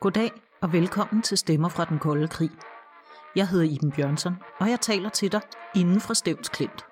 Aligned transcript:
Goddag 0.00 0.32
og 0.62 0.72
velkommen 0.72 1.22
til 1.22 1.38
Stemmer 1.38 1.68
fra 1.68 1.84
den 1.84 1.98
kolde 1.98 2.28
krig. 2.28 2.50
Jeg 3.36 3.48
hedder 3.48 3.64
Iben 3.64 3.92
Bjørnsson, 3.92 4.34
og 4.60 4.70
jeg 4.70 4.80
taler 4.80 5.08
til 5.08 5.32
dig 5.32 5.40
inden 5.76 6.00
fra 6.00 6.14
Stævns 6.14 6.48
Klint. 6.48 6.84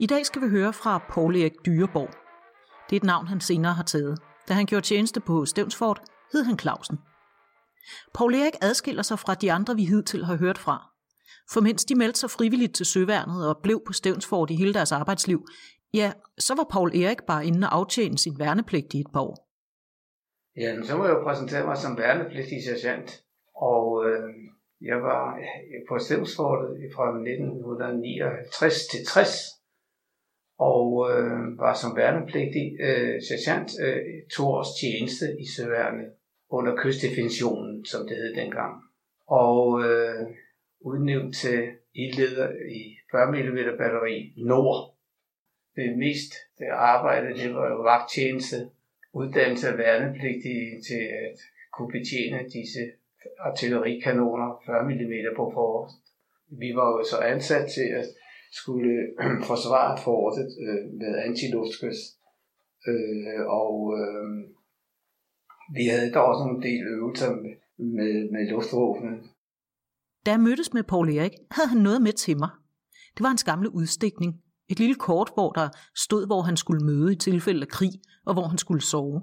I 0.00 0.06
dag 0.06 0.26
skal 0.26 0.42
vi 0.42 0.48
høre 0.48 0.72
fra 0.72 0.98
Paul 0.98 1.36
Erik 1.36 1.52
Dyreborg. 1.66 2.10
Det 2.90 2.96
er 2.96 3.00
et 3.00 3.04
navn, 3.04 3.26
han 3.26 3.40
senere 3.40 3.72
har 3.72 3.82
taget. 3.82 4.18
Da 4.48 4.54
han 4.54 4.66
gjorde 4.66 4.86
tjeneste 4.86 5.20
på 5.20 5.44
Stævnsfort, 5.44 6.00
hed 6.32 6.44
han 6.44 6.58
Clausen. 6.58 6.98
Paul 8.14 8.34
Erik 8.34 8.54
adskiller 8.60 9.02
sig 9.02 9.18
fra 9.18 9.34
de 9.34 9.52
andre, 9.52 9.76
vi 9.76 9.84
hidtil 9.84 10.24
har 10.24 10.36
hørt 10.36 10.58
fra. 10.58 10.90
For 11.52 11.60
mens 11.60 11.84
de 11.84 11.94
meldte 11.94 12.20
sig 12.20 12.30
frivilligt 12.30 12.74
til 12.74 12.86
søværnet 12.86 13.48
og 13.48 13.60
blev 13.62 13.80
på 13.86 13.92
Stævnsfort 13.92 14.50
i 14.50 14.54
hele 14.54 14.74
deres 14.74 14.92
arbejdsliv, 14.92 15.46
ja, 15.94 16.12
så 16.38 16.54
var 16.54 16.66
Paul 16.70 16.96
Erik 16.96 17.22
bare 17.26 17.46
inde 17.46 17.68
og 17.68 17.74
aftjene 17.74 18.18
sin 18.18 18.38
værnepligt 18.38 18.94
i 18.94 19.00
et 19.00 19.12
par 19.12 19.20
år. 19.20 19.45
Ja, 20.56 20.82
så 20.82 20.96
må 20.96 21.04
jeg 21.04 21.14
jo 21.14 21.22
præsentere 21.22 21.66
mig 21.66 21.76
som 21.76 21.98
værnepligtig 21.98 22.64
sergeant. 22.64 23.22
Og 23.54 24.04
øh, 24.08 24.34
jeg 24.80 25.02
var 25.02 25.36
øh, 25.36 25.80
på 25.88 25.98
Stævnsfortet 25.98 26.92
fra 26.94 27.06
1959 27.08 28.86
til 28.86 29.06
60, 29.06 29.28
og 30.58 31.10
øh, 31.10 31.58
var 31.58 31.74
som 31.74 31.96
værnepligtig 31.96 32.66
øh, 32.80 33.22
sergeant 33.28 33.70
øh, 33.84 34.02
to 34.36 34.42
års 34.48 34.72
tjeneste 34.80 35.26
i 35.40 35.46
Søværnet 35.56 36.10
under 36.50 36.76
kystdefinitionen, 36.76 37.84
som 37.84 38.08
det 38.08 38.16
hed 38.16 38.34
dengang. 38.34 38.74
Og 39.26 39.84
øh, 39.84 40.26
udnævnt 40.80 41.36
til 41.36 41.68
ildleder 41.94 42.48
i 42.80 42.96
40 43.10 43.32
mm 43.32 43.78
batteri 43.78 44.32
Nord. 44.36 44.96
Det 45.76 45.98
mest 45.98 46.32
det 46.58 46.66
arbejde, 46.72 47.28
det 47.40 47.54
var 47.54 47.68
jo 47.68 47.82
vagttjeneste, 47.82 48.56
uddannelse 49.20 49.68
af 49.68 49.78
værnepligtige 49.78 50.68
til 50.88 51.02
at 51.24 51.36
kunne 51.74 51.92
betjene 51.96 52.38
disse 52.56 52.82
artillerikanoner 53.48 54.48
40 54.66 54.84
mm 54.88 55.14
på 55.36 55.44
forrest. 55.56 56.02
Vi 56.62 56.68
var 56.78 56.88
jo 56.94 57.00
så 57.12 57.18
ansat 57.32 57.66
til 57.76 57.88
at 58.00 58.06
skulle 58.60 58.94
forsvare 59.50 59.94
fortet 60.08 60.48
øh, 60.66 60.82
med 61.00 61.12
antiluftkys. 61.26 62.00
Øh, 62.90 63.40
og 63.60 63.74
øh, 63.98 64.24
vi 65.76 65.84
havde 65.92 66.12
dog 66.16 66.26
også 66.32 66.44
en 66.54 66.62
del 66.62 66.82
øvelser 66.96 67.30
med, 67.42 67.54
med, 67.96 68.12
med 68.32 68.42
luftvåbnet. 68.50 69.16
Da 70.26 70.30
jeg 70.30 70.40
mødtes 70.40 70.74
med 70.74 70.84
Paul 70.90 71.08
Erik, 71.16 71.34
havde 71.50 71.68
han 71.68 71.82
noget 71.88 72.02
med 72.02 72.12
til 72.12 72.36
mig. 72.38 72.50
Det 73.14 73.20
var 73.22 73.28
hans 73.28 73.44
gamle 73.44 73.74
udstikning. 73.74 74.32
Et 74.68 74.78
lille 74.78 74.94
kort, 74.94 75.30
hvor 75.34 75.50
der 75.52 75.68
stod, 75.94 76.26
hvor 76.26 76.42
han 76.42 76.56
skulle 76.56 76.84
møde 76.84 77.12
i 77.12 77.16
tilfælde 77.16 77.62
af 77.62 77.68
krig, 77.68 77.94
og 78.26 78.32
hvor 78.34 78.46
han 78.52 78.58
skulle 78.58 78.82
sove. 78.82 79.22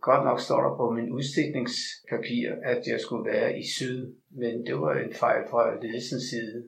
Godt 0.00 0.24
nok 0.24 0.40
står 0.40 0.60
der 0.66 0.76
på 0.76 0.90
min 0.90 1.12
udstikningspapir, 1.12 2.46
at 2.72 2.82
jeg 2.86 3.00
skulle 3.00 3.30
være 3.32 3.58
i 3.58 3.64
syd, 3.76 4.14
men 4.30 4.66
det 4.66 4.74
var 4.80 4.94
en 4.94 5.14
fejl 5.14 5.42
fra 5.50 5.62
ledelsens 5.82 6.26
side. 6.32 6.58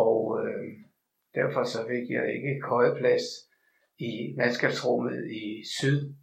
Og 0.00 0.38
øh, 0.40 0.64
derfor 1.34 1.64
så 1.64 1.80
fik 1.90 2.06
jeg 2.16 2.24
ikke 2.36 2.60
køjeplads 2.68 3.26
i 3.98 4.34
mandskabsrummet 4.38 5.18
i 5.42 5.44
syd, 5.78 6.14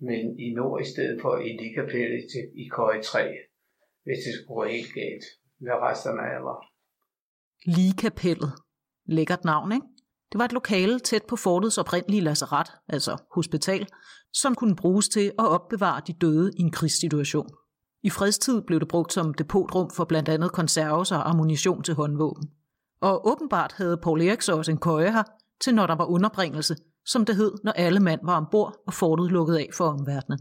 men 0.00 0.40
i 0.40 0.54
nord 0.54 0.80
i 0.80 0.88
stedet 0.92 1.20
for 1.22 1.38
i 1.38 1.48
ligakapellet 1.60 2.30
i 2.62 2.68
køje 2.68 3.02
3, 3.02 3.20
hvis 4.04 4.18
det 4.24 4.32
skulle 4.34 4.54
gå 4.54 4.64
helt 4.64 4.92
galt 4.94 5.26
med 5.60 5.74
resterne 5.86 6.22
af 6.34 6.40
mig. 6.48 6.58
Ligakapellet. 7.76 8.52
Lækkert 9.08 9.44
navn, 9.44 9.72
ikke? 9.72 9.86
Det 10.32 10.38
var 10.38 10.44
et 10.44 10.52
lokale 10.52 10.98
tæt 10.98 11.22
på 11.28 11.36
fortets 11.36 11.78
oprindelige 11.78 12.20
lazaret, 12.20 12.72
altså 12.88 13.16
hospital, 13.34 13.86
som 14.32 14.54
kunne 14.54 14.76
bruges 14.76 15.08
til 15.08 15.32
at 15.38 15.48
opbevare 15.48 16.02
de 16.06 16.12
døde 16.12 16.50
i 16.56 16.60
en 16.60 16.70
krigssituation. 16.70 17.48
I 18.02 18.10
fredstid 18.10 18.62
blev 18.62 18.80
det 18.80 18.88
brugt 18.88 19.12
som 19.12 19.34
depotrum 19.34 19.90
for 19.90 20.04
blandt 20.04 20.28
andet 20.28 20.52
konserves 20.52 21.12
og 21.12 21.30
ammunition 21.30 21.82
til 21.82 21.94
håndvåben. 21.94 22.50
Og 23.00 23.28
åbenbart 23.28 23.72
havde 23.72 23.96
Paul 23.96 24.22
Eriks 24.22 24.48
også 24.48 24.70
en 24.70 24.78
køje 24.78 25.12
her, 25.12 25.22
til 25.60 25.74
når 25.74 25.86
der 25.86 25.94
var 25.94 26.04
underbringelse, 26.04 26.76
som 27.04 27.24
det 27.24 27.36
hed, 27.36 27.52
når 27.64 27.72
alle 27.72 28.00
mand 28.00 28.20
var 28.24 28.36
ombord 28.36 28.74
og 28.86 28.94
fortet 28.94 29.32
lukket 29.32 29.56
af 29.56 29.68
for 29.76 29.84
omverdenen. 29.84 30.40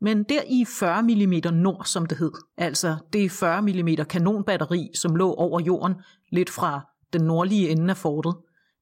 Men 0.00 0.22
der 0.22 0.42
i 0.50 0.64
40 0.64 1.02
mm 1.02 1.54
nord, 1.54 1.84
som 1.84 2.06
det 2.06 2.18
hed, 2.18 2.32
altså 2.56 2.96
det 3.12 3.30
40 3.30 3.62
mm 3.62 3.88
kanonbatteri, 4.08 4.90
som 4.94 5.16
lå 5.16 5.32
over 5.34 5.60
jorden, 5.60 5.94
lidt 6.32 6.50
fra 6.50 6.80
den 7.12 7.22
nordlige 7.22 7.70
ende 7.70 7.90
af 7.90 7.96
fortet, 7.96 8.34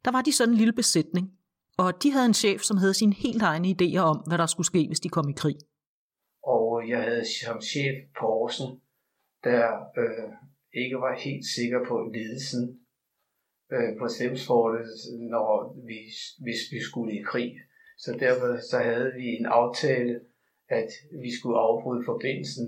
der 0.05 0.13
var 0.13 0.23
de 0.23 0.33
sådan 0.33 0.53
en 0.53 0.59
lille 0.59 0.73
besætning, 0.73 1.33
og 1.79 2.03
de 2.03 2.13
havde 2.13 2.27
en 2.27 2.35
chef, 2.35 2.61
som 2.61 2.77
havde 2.77 2.95
sine 2.95 3.15
helt 3.15 3.43
egne 3.43 3.69
idéer 3.69 3.99
om, 3.99 4.19
hvad 4.27 4.39
der 4.39 4.47
skulle 4.47 4.67
ske, 4.67 4.87
hvis 4.87 5.01
de 5.01 5.09
kom 5.09 5.29
i 5.29 5.33
krig. 5.33 5.57
Og 6.43 6.89
jeg 6.89 7.03
havde 7.03 7.25
som 7.45 7.61
chef 7.61 7.97
Poulsen, 8.19 8.81
der 9.45 9.65
øh, 10.01 10.31
ikke 10.83 10.97
var 10.97 11.19
helt 11.19 11.47
sikker 11.57 11.81
på 11.89 12.11
ledelsen 12.15 12.81
øh, 13.73 13.99
på 13.99 14.09
Stemsfortet, 14.09 14.89
når 15.31 15.77
vi, 15.87 15.99
hvis 16.45 16.61
vi 16.73 16.81
skulle 16.81 17.13
i 17.21 17.23
krig. 17.23 17.53
Så 17.99 18.17
derfor 18.21 18.69
så 18.71 18.79
havde 18.79 19.13
vi 19.19 19.27
en 19.27 19.47
aftale, 19.47 20.21
at 20.69 20.91
vi 21.23 21.31
skulle 21.39 21.59
afbryde 21.59 22.05
forbindelsen 22.05 22.67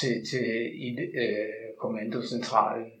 til, 0.00 0.14
til 0.30 0.46
øh, 1.22 1.68
kommandocentralen 1.78 2.95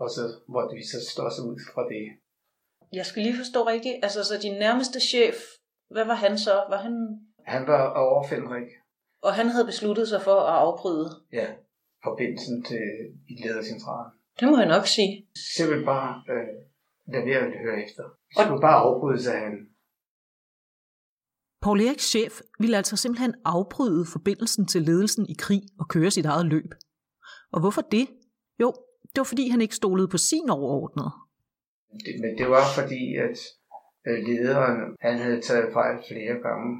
og 0.00 0.08
så 0.10 0.22
måtte 0.54 0.72
vi 0.78 0.84
så 0.92 0.98
slås 1.12 1.36
ud 1.48 1.56
fra 1.72 1.82
det. 1.92 2.04
Jeg 2.92 3.06
skal 3.06 3.22
lige 3.22 3.36
forstå 3.36 3.60
rigtigt, 3.66 3.96
altså 4.02 4.24
så 4.24 4.34
din 4.42 4.58
nærmeste 4.64 5.00
chef, 5.00 5.36
hvad 5.90 6.04
var 6.04 6.14
han 6.24 6.38
så? 6.38 6.54
Var 6.72 6.80
han... 6.86 6.94
Han 7.54 7.66
var 7.66 7.82
overfældrik. 8.06 8.68
Og 9.22 9.34
han 9.34 9.46
havde 9.48 9.66
besluttet 9.66 10.08
sig 10.08 10.22
for 10.22 10.36
at 10.40 10.54
afbryde? 10.66 11.10
Ja, 11.32 11.46
forbindelsen 12.04 12.64
til 12.64 12.84
i 13.28 13.34
ledercentralen. 13.44 14.12
Det 14.40 14.48
må 14.48 14.58
jeg 14.58 14.68
nok 14.68 14.86
sige. 14.86 15.28
Simpelthen 15.56 15.86
bare 15.86 16.22
øh, 16.32 16.54
lad 17.12 17.22
være 17.24 17.46
at 17.46 17.58
høre 17.64 17.78
efter. 17.84 18.04
Vi 18.28 18.34
skulle 18.34 18.60
og... 18.60 18.60
bare 18.60 18.80
afbryde, 18.88 19.22
sagde 19.22 19.40
han. 19.40 19.56
Paul 21.62 21.80
Eriks 21.80 22.10
chef 22.10 22.40
ville 22.60 22.76
altså 22.76 22.96
simpelthen 22.96 23.34
afbryde 23.44 24.06
forbindelsen 24.12 24.66
til 24.66 24.82
ledelsen 24.82 25.26
i 25.26 25.34
krig 25.38 25.62
og 25.80 25.88
køre 25.88 26.10
sit 26.10 26.26
eget 26.26 26.46
løb. 26.46 26.70
Og 27.52 27.60
hvorfor 27.60 27.80
det? 27.80 28.06
Jo, 28.60 28.72
det 29.12 29.18
var 29.22 29.24
fordi, 29.32 29.48
han 29.48 29.60
ikke 29.60 29.74
stolede 29.74 30.08
på 30.08 30.18
sin 30.18 30.50
overordnede. 30.50 31.12
Det, 32.04 32.14
men 32.22 32.38
det 32.38 32.48
var 32.56 32.64
fordi, 32.78 33.16
at 33.26 33.38
øh, 34.08 34.18
lederen 34.28 34.96
han 35.00 35.18
havde 35.18 35.40
taget 35.40 35.72
fejl 35.72 35.96
flere 36.10 36.36
gange 36.46 36.70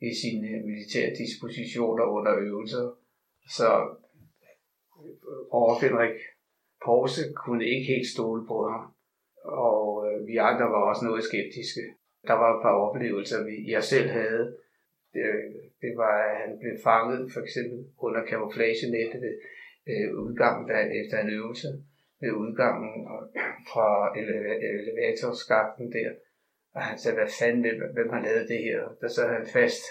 i 0.00 0.10
sine 0.22 0.48
øh, 0.48 0.64
militære 0.70 1.16
dispositioner 1.22 2.04
under 2.04 2.32
øvelser. 2.38 2.84
Så 3.48 3.68
øh, 5.04 5.42
overfindrik 5.50 6.16
Porse 6.84 7.22
kunne 7.44 7.64
ikke 7.64 7.86
helt 7.92 8.08
stole 8.14 8.46
på 8.46 8.68
ham. 8.70 8.84
Og 9.44 9.80
øh, 10.06 10.26
vi 10.26 10.36
andre 10.36 10.66
var 10.74 10.82
også 10.90 11.04
noget 11.04 11.24
skeptiske. 11.24 11.84
Der 12.28 12.36
var 12.42 12.50
et 12.56 12.62
par 12.62 12.76
oplevelser, 12.86 13.44
vi, 13.44 13.70
jeg 13.74 13.84
selv 13.84 14.08
havde. 14.10 14.44
Det, 15.14 15.24
det 15.82 15.92
var, 15.96 16.14
at 16.28 16.36
han 16.42 16.58
blev 16.62 16.74
fanget 16.88 17.32
for 17.32 17.40
eksempel 17.40 17.78
under 17.98 18.22
kamuflagenettet 18.30 19.22
øh, 19.90 20.08
udgangen 20.24 20.64
der, 20.70 20.80
efter 21.00 21.16
en 21.18 21.30
øvelse, 21.38 21.68
ved 22.20 22.32
udgangen 22.44 22.92
fra 23.70 23.88
ele- 24.20 24.60
elevatorskakten 24.68 25.86
der. 25.96 26.10
Og 26.76 26.82
han 26.88 26.98
sagde, 26.98 27.18
hvad 27.18 27.30
fanden, 27.40 27.62
hvem, 27.64 27.78
hvem 27.96 28.10
har 28.14 28.22
lavet 28.28 28.50
det 28.52 28.60
her? 28.68 28.80
Der 29.00 29.08
sad 29.08 29.28
han 29.36 29.46
fast, 29.58 29.84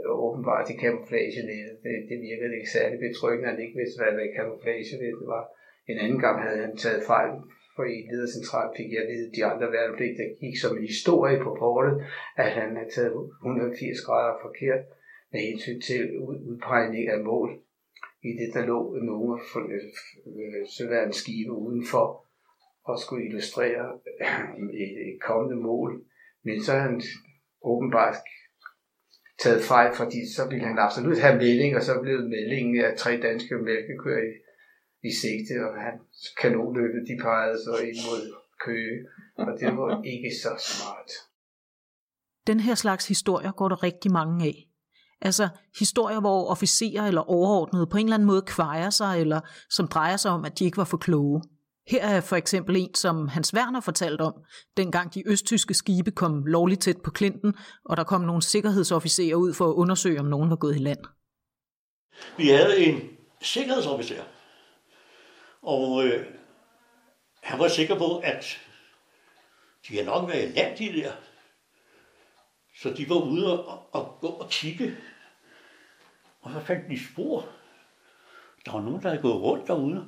øh, 0.00 0.12
åbenbart 0.26 0.70
i 0.72 0.76
kamuflagen. 0.84 1.46
det, 1.84 1.94
det 2.10 2.18
virkede 2.28 2.56
ikke 2.58 2.74
særlig 2.78 2.98
betryggende, 3.06 3.48
at 3.48 3.54
han 3.54 3.64
ikke 3.64 3.78
vidste, 3.80 3.98
hvad, 3.98 4.12
hvad 4.16 4.34
camouflage 4.36 4.96
det 5.02 5.12
var. 5.34 5.44
En 5.90 5.98
anden 6.04 6.20
gang 6.26 6.36
havde 6.44 6.60
han 6.66 6.76
taget 6.84 7.02
fejl, 7.12 7.32
for 7.74 7.84
i 7.94 7.96
ledercentral 8.12 8.68
fik 8.78 8.90
jeg 8.92 9.02
at 9.02 9.10
vide, 9.12 9.34
de 9.36 9.44
andre 9.50 9.66
værnepligt, 9.74 10.18
der 10.20 10.28
gik 10.42 10.56
som 10.62 10.72
en 10.76 10.86
historie 10.92 11.38
på 11.44 11.50
portet, 11.62 11.94
at 12.42 12.50
han 12.58 12.68
havde 12.76 12.92
taget 12.96 13.12
180 13.42 14.06
grader 14.06 14.34
forkert 14.44 14.84
med 15.32 15.40
hensyn 15.48 15.80
til 15.88 16.00
udpegning 16.48 17.04
af 17.14 17.20
mål 17.30 17.48
i 18.22 18.30
det, 18.40 18.54
der 18.54 18.66
lå 18.66 18.78
nogle 18.94 19.40
øh, 19.56 20.66
søværende 20.76 21.14
skibe 21.14 21.52
udenfor 21.52 22.26
og 22.84 22.98
skulle 22.98 23.26
illustrere 23.26 23.84
øh, 24.20 24.64
et, 24.82 24.92
et 25.08 25.18
kommende 25.22 25.56
mål. 25.56 26.04
Men 26.44 26.62
så 26.62 26.72
han 26.72 27.02
åbenbart 27.62 28.16
taget 29.42 29.62
fejl, 29.64 29.94
fordi 29.96 30.20
så 30.36 30.48
ville 30.48 30.66
han 30.66 30.78
absolut 30.78 31.18
have 31.18 31.36
melding, 31.36 31.76
og 31.76 31.82
så 31.82 32.00
blev 32.02 32.18
meldingen 32.28 32.84
af 32.84 32.96
tre 32.98 33.20
danske 33.20 33.54
mælkekøer 33.56 34.22
i, 34.30 34.32
i 35.08 35.10
sigte, 35.20 35.54
og 35.66 35.80
han 35.86 35.94
kanonløbet, 36.40 37.08
de 37.08 37.16
pegede 37.22 37.58
så 37.64 37.74
ind 37.88 37.98
mod 38.08 38.22
Køge, 38.64 39.06
og 39.36 39.60
det 39.60 39.76
var 39.76 40.02
ikke 40.02 40.30
så 40.42 40.52
smart. 40.58 41.10
Den 42.46 42.60
her 42.60 42.74
slags 42.74 43.08
historier 43.08 43.52
går 43.52 43.68
der 43.68 43.82
rigtig 43.82 44.12
mange 44.12 44.46
af. 44.46 44.68
Altså 45.24 45.48
historier, 45.78 46.20
hvor 46.20 46.50
officerer 46.50 47.06
eller 47.06 47.30
overordnede 47.30 47.86
på 47.86 47.96
en 47.96 48.06
eller 48.06 48.14
anden 48.14 48.26
måde 48.26 48.42
kvejer 48.42 48.90
sig, 48.90 49.20
eller 49.20 49.40
som 49.70 49.88
drejer 49.88 50.16
sig 50.16 50.30
om, 50.30 50.44
at 50.44 50.58
de 50.58 50.64
ikke 50.64 50.76
var 50.76 50.84
for 50.84 50.96
kloge. 50.96 51.42
Her 51.88 52.04
er 52.04 52.20
for 52.20 52.36
eksempel 52.36 52.76
en, 52.76 52.94
som 52.94 53.28
Hans 53.28 53.54
Werner 53.54 53.80
fortalt 53.80 54.20
om, 54.20 54.34
dengang 54.76 55.14
de 55.14 55.28
østtyske 55.28 55.74
skibe 55.74 56.10
kom 56.10 56.46
lovligt 56.46 56.80
tæt 56.82 56.96
på 57.04 57.10
Klinten, 57.10 57.54
og 57.84 57.96
der 57.96 58.04
kom 58.04 58.20
nogle 58.20 58.42
sikkerhedsofficerer 58.42 59.36
ud 59.36 59.54
for 59.54 59.68
at 59.68 59.74
undersøge, 59.74 60.20
om 60.20 60.26
nogen 60.26 60.50
var 60.50 60.56
gået 60.56 60.76
i 60.76 60.78
land. 60.78 60.98
Vi 62.36 62.48
havde 62.48 62.78
en 62.78 63.00
sikkerhedsofficer, 63.42 64.22
og 65.62 66.04
øh, 66.04 66.26
han 67.42 67.58
var 67.58 67.68
sikker 67.68 67.98
på, 67.98 68.18
at 68.18 68.60
de 69.88 69.94
havde 69.94 70.06
nok 70.06 70.28
været 70.28 70.48
i 70.48 70.52
land, 70.52 70.78
de 70.78 71.00
der. 71.00 71.12
Så 72.82 72.90
de 72.90 73.08
var 73.08 73.16
ude 73.16 73.66
og, 73.66 73.82
og 73.92 74.18
gå 74.20 74.26
og 74.26 74.50
kigge. 74.50 74.96
Og 76.42 76.50
så 76.52 76.60
fandt 76.60 76.90
de 76.90 77.04
spor. 77.12 77.46
Der 78.64 78.72
var 78.72 78.80
nogen, 78.80 79.02
der 79.02 79.08
havde 79.08 79.22
gået 79.22 79.42
rundt 79.42 79.66
derude. 79.66 80.06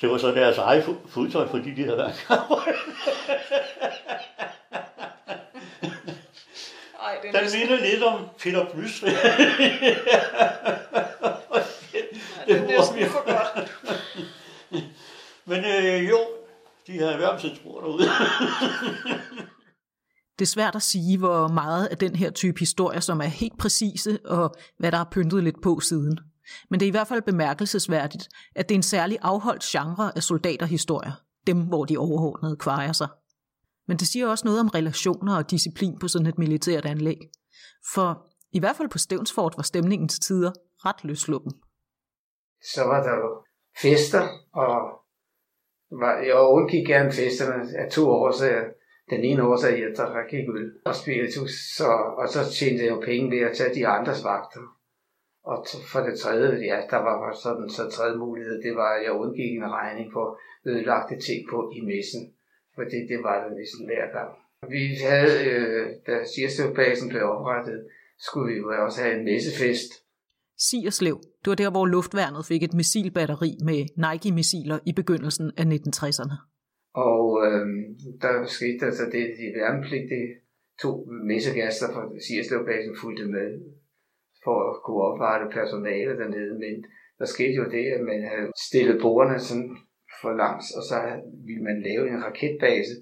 Det 0.00 0.10
var 0.10 0.18
så 0.18 0.28
deres 0.28 0.58
eget 0.58 0.98
fodtøj, 1.08 1.48
fordi 1.48 1.74
de 1.74 1.84
havde 1.84 1.96
været 1.96 2.26
Ej, 7.00 7.18
det 7.22 7.34
Den 7.34 7.60
minder 7.60 7.76
lidt 7.76 8.02
om 8.02 8.28
Peter 8.38 8.70
Plys. 8.70 9.00
det 12.46 12.56
er 12.56 12.66
næsten 12.66 13.06
for 13.10 13.24
godt. 13.32 13.72
Men 15.44 15.64
øh, 15.64 16.08
jo, 16.08 16.18
de 16.86 16.98
har 16.98 17.12
i 17.12 17.16
hvert 17.16 17.40
fald 17.40 17.56
spor 17.56 17.80
derude. 17.80 18.08
Det 20.38 20.44
er 20.44 20.46
svært 20.46 20.74
at 20.74 20.82
sige, 20.82 21.18
hvor 21.18 21.48
meget 21.48 21.86
af 21.86 21.98
den 21.98 22.16
her 22.16 22.30
type 22.30 22.58
historier, 22.58 23.00
som 23.00 23.20
er 23.20 23.24
helt 23.24 23.58
præcise, 23.58 24.18
og 24.24 24.54
hvad 24.78 24.92
der 24.92 24.98
er 24.98 25.04
pyntet 25.10 25.44
lidt 25.44 25.62
på 25.62 25.80
siden. 25.80 26.18
Men 26.70 26.80
det 26.80 26.86
er 26.86 26.88
i 26.88 26.90
hvert 26.90 27.08
fald 27.08 27.22
bemærkelsesværdigt, 27.22 28.28
at 28.54 28.68
det 28.68 28.74
er 28.74 28.78
en 28.78 28.82
særlig 28.82 29.18
afholdt 29.22 29.62
genre 29.62 30.16
af 30.16 30.22
soldaterhistorier, 30.22 31.12
dem 31.46 31.60
hvor 31.60 31.84
de 31.84 31.96
overordnede 31.98 32.56
kvarer 32.56 32.92
sig. 32.92 33.08
Men 33.88 33.96
det 33.96 34.08
siger 34.08 34.28
også 34.28 34.44
noget 34.44 34.60
om 34.60 34.68
relationer 34.68 35.36
og 35.36 35.50
disciplin 35.50 35.98
på 35.98 36.08
sådan 36.08 36.26
et 36.26 36.38
militært 36.38 36.84
anlæg. 36.84 37.18
For 37.94 38.26
i 38.52 38.58
hvert 38.58 38.76
fald 38.76 38.88
på 38.88 38.98
Stevnsfort 38.98 39.54
var 39.56 39.62
stemningen 39.62 40.08
til 40.08 40.20
tider 40.20 40.52
ret 40.86 41.04
løsluppen. 41.04 41.52
Så 42.74 42.84
var 42.84 43.02
der 43.02 43.14
jo 43.14 43.44
fester, 43.82 44.28
og 44.52 44.70
var, 45.90 46.14
jeg 46.26 46.34
undgik 46.34 46.86
gerne 46.86 47.12
festerne 47.12 47.78
af 47.78 47.90
to 47.92 48.10
årsager. 48.10 48.64
Den 49.10 49.20
ene 49.24 49.42
årsag, 49.42 49.80
jeg 49.80 49.96
drak 49.96 50.32
ikke 50.32 50.52
øl 50.52 50.72
og 50.84 50.94
spiritus, 50.94 51.52
så, 51.76 51.90
og 52.20 52.28
så 52.28 52.40
tjente 52.56 52.84
jeg 52.84 52.90
jo 52.90 53.00
penge 53.00 53.30
ved 53.30 53.42
at 53.48 53.56
tage 53.56 53.74
de 53.74 53.86
andres 53.86 54.24
vagter. 54.24 54.64
Og 55.44 55.66
for 55.92 56.00
det 56.00 56.18
tredje, 56.18 56.48
ja, 56.70 56.78
der 56.90 56.96
var 56.96 57.36
sådan 57.44 57.68
så 57.70 57.90
tredje 57.90 58.16
mulighed, 58.16 58.62
det 58.62 58.76
var, 58.76 58.90
at 58.96 59.04
jeg 59.04 59.12
undgik 59.12 59.52
en 59.56 59.72
regning 59.72 60.12
på 60.12 60.38
ødelagte 60.66 61.16
ting 61.26 61.40
på 61.50 61.72
i 61.76 61.80
messen. 61.80 62.22
For 62.74 62.82
det, 62.82 63.00
det 63.08 63.20
var 63.22 63.36
det 63.44 63.56
næsten 63.56 63.86
hver 63.86 64.06
gang. 64.16 64.30
Vi 64.74 64.84
havde, 65.08 65.34
øh, 65.50 65.86
da 66.06 66.24
Sierstøvbasen 66.24 67.08
blev 67.08 67.22
oprettet, 67.22 67.86
skulle 68.18 68.52
vi 68.52 68.58
jo 68.58 68.84
også 68.84 69.02
have 69.02 69.18
en 69.18 69.24
messefest. 69.24 69.90
Sierslev, 70.58 71.20
det 71.44 71.48
var 71.50 71.54
der, 71.54 71.70
hvor 71.70 71.86
luftværnet 71.86 72.46
fik 72.46 72.62
et 72.62 72.74
missilbatteri 72.74 73.50
med 73.64 73.80
Nike-missiler 74.04 74.78
i 74.86 74.92
begyndelsen 74.92 75.52
af 75.56 75.64
1960'erne. 75.64 76.53
Og 76.94 77.46
øh, 77.46 77.66
der 78.22 78.46
skete 78.46 78.86
altså 78.86 79.04
det, 79.04 79.24
de 79.38 79.60
værnepligtige 79.60 80.28
to 80.82 81.06
messegaster 81.30 81.86
fra 81.92 82.02
Sierslevbasen 82.26 82.96
fulgte 83.02 83.26
med 83.26 83.48
for 84.44 84.58
at 84.70 84.76
kunne 84.84 85.02
opvarte 85.02 85.54
personale 85.58 86.18
dernede. 86.20 86.54
Men 86.64 86.74
der 87.18 87.24
skete 87.24 87.54
jo 87.60 87.64
det, 87.64 87.86
at 87.96 88.00
man 88.00 88.22
havde 88.22 88.48
stillet 88.68 89.00
bordene 89.02 89.38
sådan 89.38 89.76
for 90.20 90.32
langs, 90.32 90.66
og 90.70 90.82
så 90.82 90.98
ville 91.46 91.64
man 91.68 91.82
lave 91.82 92.08
en 92.08 92.24
raketbase, 92.24 92.94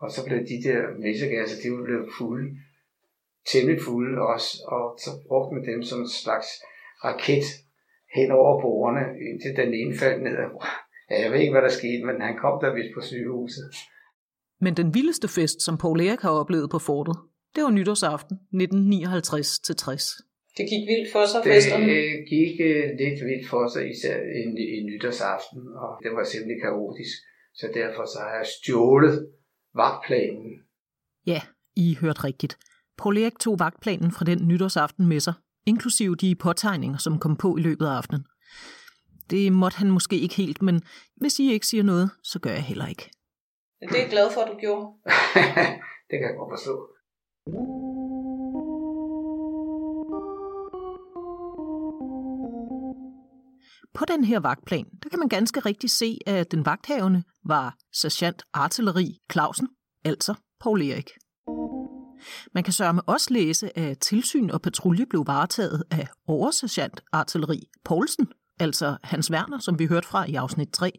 og 0.00 0.10
så 0.10 0.20
blev 0.26 0.38
de 0.38 0.58
der 0.68 0.80
messegasser, 0.98 1.56
de 1.62 1.84
blev 1.84 2.08
fulde, 2.18 2.48
temmelig 3.52 3.80
fulde 3.88 4.22
også, 4.32 4.50
og 4.66 4.84
så 5.04 5.10
brugte 5.28 5.54
man 5.54 5.64
dem 5.70 5.82
som 5.82 6.00
en 6.00 6.08
slags 6.24 6.48
raket 7.04 7.46
hen 8.16 8.30
over 8.30 8.60
bordene, 8.62 9.04
indtil 9.28 9.56
den 9.56 9.74
ene 9.74 9.94
faldt 10.02 10.22
ned. 10.22 10.36
Ja, 11.10 11.22
jeg 11.22 11.32
ved 11.32 11.40
ikke, 11.40 11.52
hvad 11.52 11.62
der 11.62 11.78
skete, 11.80 12.02
men 12.08 12.20
han 12.20 12.36
kom 12.42 12.54
der 12.62 12.74
vist 12.74 12.92
på 12.96 13.00
sygehuset. 13.00 13.66
Men 14.60 14.76
den 14.80 14.94
vildeste 14.94 15.28
fest, 15.28 15.62
som 15.62 15.78
Paul 15.78 16.00
Erik 16.00 16.20
har 16.20 16.30
oplevet 16.30 16.70
på 16.70 16.78
fortet, 16.78 17.16
det 17.54 17.62
var 17.64 17.70
nytårsaften 17.70 18.36
1959-60. 18.54 20.28
Det 20.58 20.64
gik 20.72 20.84
vildt 20.90 21.12
for 21.12 21.24
sig, 21.32 21.40
festerne? 21.44 21.86
Det 21.86 22.28
gik 22.34 22.54
uh, 22.70 22.84
lidt 23.00 23.18
vildt 23.28 23.48
for 23.52 23.64
sig, 23.72 23.82
især 23.90 24.16
i, 24.40 24.42
i 24.76 24.78
nytårsaften, 24.90 25.62
og 25.82 25.90
det 26.02 26.10
var 26.16 26.24
simpelthen 26.24 26.60
kaotisk. 26.66 27.16
Så 27.54 27.66
derfor 27.74 28.04
så 28.12 28.18
har 28.24 28.34
jeg 28.40 28.46
stjålet 28.56 29.16
vagtplanen. 29.74 30.50
Ja, 31.26 31.40
I 31.76 31.96
hørte 32.00 32.24
rigtigt. 32.24 32.58
Paul 32.98 33.18
Erik 33.18 33.38
tog 33.40 33.58
vagtplanen 33.58 34.10
fra 34.12 34.24
den 34.24 34.48
nytårsaften 34.48 35.06
med 35.06 35.20
sig, 35.20 35.34
inklusive 35.66 36.16
de 36.16 36.34
påtegninger, 36.34 36.98
som 36.98 37.18
kom 37.18 37.36
på 37.36 37.56
i 37.56 37.60
løbet 37.60 37.86
af 37.86 37.90
aftenen. 37.90 38.24
Det 39.30 39.52
måtte 39.52 39.78
han 39.78 39.90
måske 39.90 40.18
ikke 40.18 40.34
helt, 40.34 40.62
men 40.62 40.82
hvis 41.16 41.38
I 41.38 41.52
ikke 41.52 41.66
siger 41.66 41.82
noget, 41.82 42.10
så 42.22 42.38
gør 42.38 42.50
jeg 42.50 42.62
heller 42.62 42.86
ikke. 42.86 43.10
Det 43.80 43.96
er 43.96 44.02
jeg 44.02 44.10
glad 44.10 44.30
for, 44.34 44.40
at 44.40 44.48
du 44.52 44.58
gjorde. 44.60 44.86
det 46.10 46.16
kan 46.18 46.28
jeg 46.28 46.36
godt 46.38 46.52
forstå. 46.52 46.74
På 53.94 54.04
den 54.04 54.24
her 54.24 54.40
vagtplan, 54.40 54.86
der 55.02 55.08
kan 55.08 55.18
man 55.18 55.28
ganske 55.28 55.60
rigtigt 55.60 55.92
se, 55.92 56.18
at 56.26 56.50
den 56.50 56.66
vagthavende 56.66 57.22
var 57.44 57.76
sergeant 57.92 58.42
artilleri 58.52 59.18
Clausen, 59.32 59.68
altså 60.04 60.34
Paul 60.60 60.82
Erik. 60.82 61.10
Man 62.54 62.64
kan 62.64 62.72
sørge 62.72 62.92
med 62.92 63.02
også 63.06 63.34
læse, 63.34 63.78
at 63.78 63.98
tilsyn 63.98 64.50
og 64.50 64.62
patrulje 64.62 65.06
blev 65.06 65.26
varetaget 65.26 65.84
af 65.90 66.08
oversergeant 66.26 67.00
artilleri 67.12 67.68
Poulsen, 67.84 68.26
altså 68.60 68.96
Hans 69.02 69.30
Werner, 69.30 69.58
som 69.58 69.78
vi 69.78 69.86
hørte 69.86 70.08
fra 70.08 70.24
i 70.28 70.34
afsnit 70.34 70.68
3. 70.72 70.92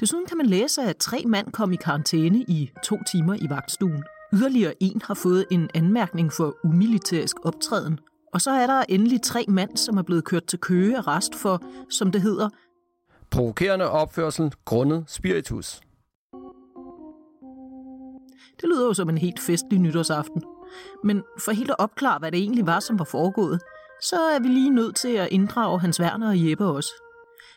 Desuden 0.00 0.26
kan 0.26 0.36
man 0.36 0.46
læse, 0.46 0.82
at 0.82 0.96
tre 0.96 1.22
mand 1.26 1.52
kom 1.52 1.72
i 1.72 1.76
karantæne 1.76 2.38
i 2.38 2.70
to 2.84 2.98
timer 3.12 3.34
i 3.34 3.50
vagtstuen. 3.50 4.02
Yderligere 4.32 4.74
en 4.80 5.02
har 5.04 5.14
fået 5.14 5.46
en 5.50 5.70
anmærkning 5.74 6.32
for 6.32 6.56
umilitærisk 6.64 7.36
optræden. 7.44 7.98
Og 8.32 8.40
så 8.40 8.50
er 8.50 8.66
der 8.66 8.84
endelig 8.88 9.22
tre 9.22 9.44
mand, 9.48 9.76
som 9.76 9.96
er 9.96 10.02
blevet 10.02 10.24
kørt 10.24 10.44
til 10.44 10.58
Køge 10.58 10.98
arrest 10.98 11.34
for, 11.34 11.62
som 11.90 12.12
det 12.12 12.22
hedder, 12.22 12.48
provokerende 13.32 13.90
opførsel 13.90 14.52
grundet 14.64 15.04
spiritus. 15.06 15.80
Det 18.60 18.68
lyder 18.68 18.86
jo 18.86 18.94
som 18.94 19.08
en 19.08 19.18
helt 19.18 19.40
festlig 19.40 19.78
nytårsaften. 19.78 20.42
Men 21.04 21.22
for 21.44 21.52
helt 21.52 21.70
at 21.70 21.76
opklare, 21.78 22.18
hvad 22.18 22.32
det 22.32 22.40
egentlig 22.40 22.66
var, 22.66 22.80
som 22.80 22.98
var 22.98 23.04
foregået, 23.04 23.60
så 24.02 24.16
er 24.16 24.38
vi 24.38 24.48
lige 24.48 24.70
nødt 24.70 24.96
til 24.96 25.16
at 25.16 25.28
inddrage 25.30 25.80
Hans 25.80 26.00
Werner 26.00 26.28
og 26.28 26.50
Jeppe 26.50 26.66
også. 26.66 26.92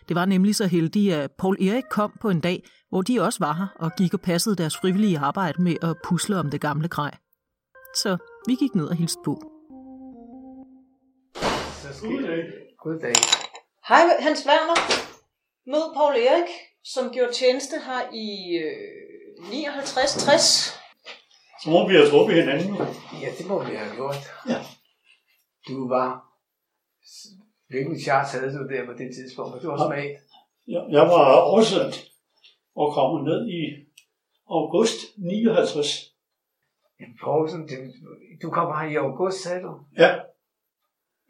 Det 0.07 0.15
var 0.15 0.25
nemlig 0.25 0.55
så 0.55 0.67
heldigt, 0.67 1.13
at 1.13 1.31
Paul 1.31 1.57
Erik 1.61 1.83
kom 1.89 2.11
på 2.21 2.29
en 2.29 2.41
dag, 2.41 2.63
hvor 2.89 3.01
de 3.01 3.21
også 3.21 3.39
var 3.39 3.53
her 3.53 3.67
og 3.79 3.91
gik 3.97 4.13
og 4.13 4.21
passede 4.21 4.55
deres 4.55 4.77
frivillige 4.77 5.19
arbejde 5.19 5.61
med 5.61 5.75
at 5.81 5.97
pusle 6.03 6.39
om 6.39 6.51
det 6.51 6.61
gamle 6.61 6.87
grej. 6.87 7.11
Så 7.95 8.17
vi 8.47 8.55
gik 8.55 8.75
ned 8.75 8.87
og 8.87 8.95
hilste 8.95 9.19
på. 9.25 9.33
Goddag. 12.83 13.13
Hej 13.87 14.03
Hans 14.19 14.47
Werner. 14.47 14.77
Mød 15.67 15.93
Paul 15.95 16.13
Erik, 16.13 16.49
som 16.83 17.11
gjorde 17.13 17.33
tjeneste 17.33 17.75
her 17.85 18.01
i 18.13 18.27
øh, 18.57 19.65
59-60. 19.67 20.37
Så 21.63 21.69
må 21.69 21.87
vi 21.87 21.95
have 21.95 22.09
truffet 22.09 22.35
hinanden 22.35 22.69
nu. 22.71 22.77
Ja, 23.21 23.29
det 23.37 23.47
må 23.47 23.63
vi 23.63 23.75
have 23.75 23.95
gjort. 23.95 24.17
Ja. 24.49 24.59
Du 25.67 25.89
var... 25.89 26.34
Hvilken 27.67 27.99
charts 27.99 28.31
havde 28.31 28.53
du 28.57 28.67
der 28.67 28.85
på 28.85 28.93
det 28.93 29.15
tidspunkt? 29.15 29.63
Du 29.63 29.67
var 29.67 29.93
et. 29.93 30.17
Jeg, 30.67 30.85
jeg 30.89 31.01
var 31.01 31.41
oversendt 31.41 31.95
og 32.75 32.93
kom 32.93 33.23
ned 33.23 33.47
i 33.47 33.61
august 34.49 34.99
59. 35.17 36.15
Jamen, 36.99 37.17
Poulsen, 37.23 37.67
det, 37.69 37.93
du 38.41 38.49
kom 38.49 38.67
her 38.77 38.89
i 38.91 38.95
august, 38.95 39.43
sagde 39.43 39.61
du? 39.61 39.71
Ja, 39.97 40.19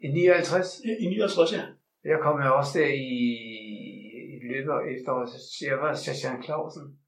I 0.00 0.08
59? 0.08 0.80
i 1.00 1.06
59, 1.06 1.52
ja. 1.52 1.64
Jeg 2.04 2.18
kom 2.22 2.42
jo 2.42 2.56
også 2.56 2.78
der 2.78 2.86
i, 2.86 3.16
i 4.34 4.38
løbet 4.50 4.72
af 4.72 4.82
efteråret. 4.94 5.30
Jeg 5.70 5.78
var 5.78 5.94
Sergeant 5.94 6.44
Clausen. 6.44 6.98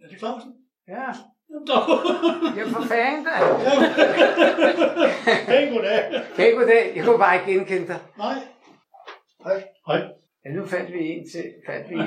Er 0.00 0.08
det 0.08 0.18
Clausen? 0.18 0.52
Ja, 0.88 1.06
Ja 2.56 2.64
for 2.72 2.82
fanden 2.82 3.24
da. 3.24 3.34
Hej, 5.46 5.70
goddag. 5.72 6.22
Hey, 6.36 6.54
goddag. 6.54 6.92
Jeg 6.96 7.04
kunne 7.04 7.18
bare 7.18 7.34
ikke 7.34 7.52
genkende 7.52 7.86
dig. 7.86 7.98
Nej. 8.18 8.34
Hej. 9.44 9.64
Hej. 9.86 10.02
Ja, 10.44 10.50
nu 10.50 10.66
fandt 10.66 10.92
vi 10.92 10.98
en 10.98 11.24
til. 11.32 11.44
Fandt 11.66 11.88
vi 11.90 11.94
en, 11.94 12.00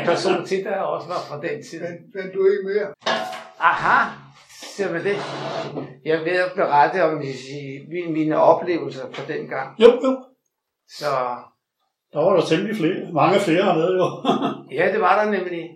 en 0.00 0.06
person 0.06 0.46
til, 0.46 0.64
der 0.64 0.76
også 0.80 1.08
var 1.08 1.20
fra 1.28 1.40
den 1.48 1.62
tid. 1.62 1.80
Men 2.14 2.24
du 2.34 2.46
ikke 2.50 2.64
mere? 2.64 2.88
Aha, 3.60 4.10
ser 4.76 4.92
man 4.92 5.04
det. 5.04 5.16
Jeg 6.04 6.14
er 6.18 6.24
ved 6.24 6.32
at 6.32 6.52
berette 6.56 7.04
om 7.04 7.18
mine, 7.18 8.12
mine 8.12 8.36
oplevelser 8.36 9.06
fra 9.12 9.32
den 9.32 9.48
gang. 9.48 9.80
Jo, 9.80 9.86
jo. 10.04 10.24
Så 10.88 11.06
Der 12.12 12.18
var 12.24 12.36
der 12.36 12.42
temmelig 12.42 12.76
flere. 12.76 13.12
Mange 13.12 13.40
flere 13.40 13.64
hernede, 13.64 13.96
jo. 13.96 14.06
ja, 14.78 14.92
det 14.92 15.00
var 15.00 15.24
der 15.24 15.30
nemlig. 15.30 15.70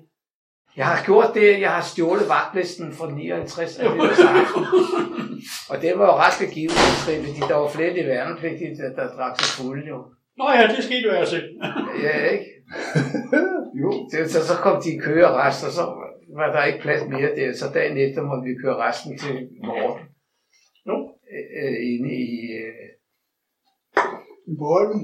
Jeg 0.76 0.86
har 0.86 1.04
gjort 1.04 1.30
det, 1.34 1.60
jeg 1.60 1.70
har 1.70 1.82
stjålet 1.82 2.28
vagtlisten 2.28 2.92
fra 2.92 3.10
59 3.10 3.78
af. 3.78 3.86
Og 5.70 5.76
det 5.82 5.92
var 5.98 6.06
jo 6.10 6.16
ret 6.24 6.36
begivenhedsrigt, 6.44 7.22
fordi 7.26 7.40
der 7.50 7.56
var 7.62 7.68
flere 7.68 7.96
de 7.96 8.06
værnepligtige, 8.12 8.76
der, 8.76 8.88
der 8.98 9.16
drak 9.16 9.34
sig 9.40 9.48
fulde 9.58 9.86
jo. 9.88 9.98
Nå 10.38 10.44
ja, 10.56 10.62
det 10.76 10.84
skete 10.84 11.06
jo 11.08 11.10
altså. 11.10 11.36
Ja, 12.02 12.16
ikke? 12.34 12.44
Jo. 13.80 13.90
Så, 14.10 14.32
så, 14.32 14.46
så 14.46 14.54
kom 14.64 14.82
de 14.82 14.90
i 14.94 14.98
køerest, 14.98 15.64
og 15.66 15.72
så 15.78 15.84
var 16.36 16.52
der 16.52 16.64
ikke 16.64 16.80
plads 16.82 17.02
mere 17.08 17.30
der. 17.36 17.52
Så 17.52 17.66
dagen 17.74 17.96
efter 17.98 18.22
måtte 18.22 18.44
vi 18.48 18.54
køre 18.62 18.76
resten 18.86 19.18
til 19.18 19.34
Morten. 19.66 20.06
Jo. 20.88 20.96
Øh, 21.34 21.46
øh, 21.60 21.76
inde 21.92 22.10
i, 22.26 22.30
øh, 22.60 22.83
I 24.46 24.54
Borgen. 24.58 25.00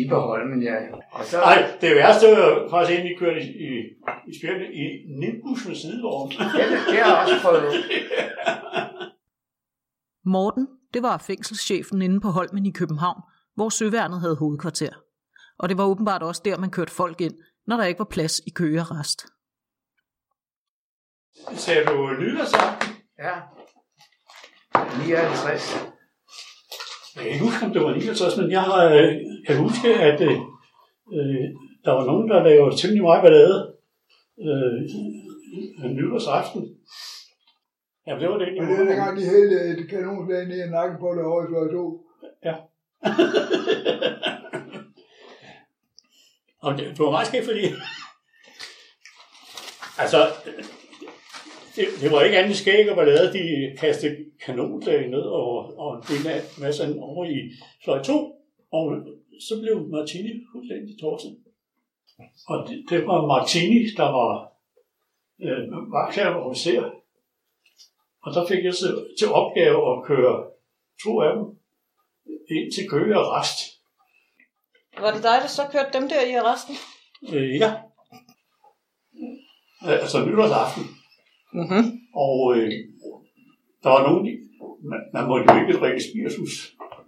i 0.00 0.08
på 0.08 0.18
Holmen, 0.20 0.62
ja. 0.62 0.76
Og 1.12 1.24
så, 1.24 1.36
Nej, 1.36 1.78
det 1.80 1.96
værste 1.96 2.26
var 2.26 2.68
faktisk 2.70 2.98
inden 2.98 3.10
vi 3.12 3.16
kørte 3.18 3.40
i, 3.40 3.48
i, 3.68 3.70
i 4.26 4.32
i 4.82 4.84
Nimbus 5.20 5.66
med 5.68 5.74
sidevogn. 5.74 6.32
ja, 6.32 6.64
det, 6.70 6.78
det 6.90 6.98
har 6.98 7.10
jeg 7.12 7.22
også 7.22 7.36
prøvet. 7.42 7.74
Morten, 10.24 10.68
det 10.94 11.02
var 11.02 11.18
fængselschefen 11.18 12.02
inde 12.02 12.20
på 12.20 12.28
Holmen 12.28 12.66
i 12.66 12.70
København, 12.70 13.20
hvor 13.54 13.68
Søværnet 13.68 14.20
havde 14.20 14.36
hovedkvarter. 14.36 14.92
Og 15.58 15.68
det 15.68 15.78
var 15.78 15.84
åbenbart 15.84 16.22
også 16.22 16.42
der, 16.44 16.58
man 16.58 16.70
kørte 16.70 16.92
folk 16.92 17.20
ind, 17.20 17.34
når 17.66 17.76
der 17.76 17.84
ikke 17.84 17.98
var 17.98 18.04
plads 18.10 18.38
i 18.46 18.50
køgearrest. 18.50 19.26
Sagde 21.54 21.84
du 21.84 22.10
nytårsaften? 22.20 22.94
Ja. 23.18 23.34
59. 25.06 25.95
Jeg 27.16 27.24
kan 27.24 27.32
ikke 27.32 27.44
huske, 27.44 27.66
om 27.66 27.72
det 27.72 27.82
var 27.82 27.94
69, 27.94 28.36
men 28.36 28.50
jeg 28.50 28.62
har, 28.62 28.84
øh, 28.94 29.12
kan 29.46 29.56
huske, 29.56 29.88
at 30.08 30.20
øh, 30.20 30.38
øh, 31.16 31.44
der 31.84 31.92
var 31.92 32.04
nogen, 32.06 32.28
der 32.28 32.42
lavede 32.42 32.76
temmelig 32.76 33.02
meget 33.02 33.22
ballade 33.22 33.74
øh, 34.46 34.78
nytårsaften. 35.96 36.62
Ja, 38.06 38.12
det 38.20 38.28
var 38.30 38.38
det. 38.38 38.48
Og 38.60 38.66
det 38.66 38.80
er 38.80 38.84
dengang, 38.84 39.16
de 39.18 39.24
hældte 39.32 39.56
et 39.70 39.90
kanonslag 39.90 40.48
ned 40.48 40.66
i 40.66 40.70
nakken 40.70 40.98
på 41.00 41.08
det 41.16 41.24
over 41.24 41.42
i 41.42 41.46
fløj 41.50 41.68
2. 41.72 42.02
Og 46.64 46.78
det, 46.78 46.84
det 46.86 46.98
var 46.98 47.10
meget 47.10 47.26
skægt, 47.26 47.44
fordi... 47.44 47.64
altså, 50.02 50.18
det, 51.76 51.86
det, 52.00 52.12
var 52.12 52.22
ikke 52.22 52.38
andet 52.38 52.56
skæg 52.56 52.90
og 52.90 52.96
ballade. 52.96 53.32
De 53.32 53.76
kastede 53.78 54.16
kanonslag 54.44 55.08
ned 55.08 55.22
og, 55.22 55.78
og 55.78 55.96
en 55.96 56.02
del 56.08 56.26
af 56.26 56.40
massen 56.60 56.98
over 56.98 57.24
i 57.24 57.38
fløj 57.84 58.02
2. 58.02 58.12
Og 58.72 58.96
så 59.40 59.60
blev 59.60 59.88
Martini 59.88 60.32
fuldstændig 60.52 61.00
torset. 61.00 61.36
Og 62.48 62.68
det, 62.68 62.84
det 62.90 63.06
var 63.06 63.26
Martini, 63.26 63.80
der 63.96 64.08
var 64.18 64.52
øh, 65.40 65.92
vagtherre 65.92 66.36
og 66.36 66.46
officer. 66.46 66.90
Og 68.22 68.34
der 68.34 68.46
fik 68.46 68.64
jeg 68.64 68.74
så 68.74 69.04
til 69.18 69.28
opgave 69.28 69.78
at 69.92 70.04
køre 70.04 70.46
to 71.04 71.20
af 71.20 71.36
dem 71.36 71.44
ind 72.50 72.72
til 72.72 72.90
Køge 72.90 73.18
og 73.18 73.32
Rest. 73.32 73.58
Var 74.98 75.12
det 75.14 75.22
dig, 75.22 75.38
der 75.42 75.46
så 75.46 75.62
kørte 75.72 75.98
dem 75.98 76.08
der 76.08 76.20
i 76.30 76.34
arresten? 76.34 76.74
Øh, 77.32 77.56
ja. 77.60 77.74
Altså 79.82 80.24
nytårsaften. 80.24 80.95
Mhm. 81.60 81.82
Og 82.24 82.36
øh, 82.56 82.70
der 83.82 83.90
var 83.94 84.02
nogen, 84.08 84.22
man, 84.90 85.00
man 85.14 85.24
måtte 85.28 85.44
jo 85.52 85.54
ikke 85.60 85.78
drikke 85.80 86.00
spiritus. 86.08 86.52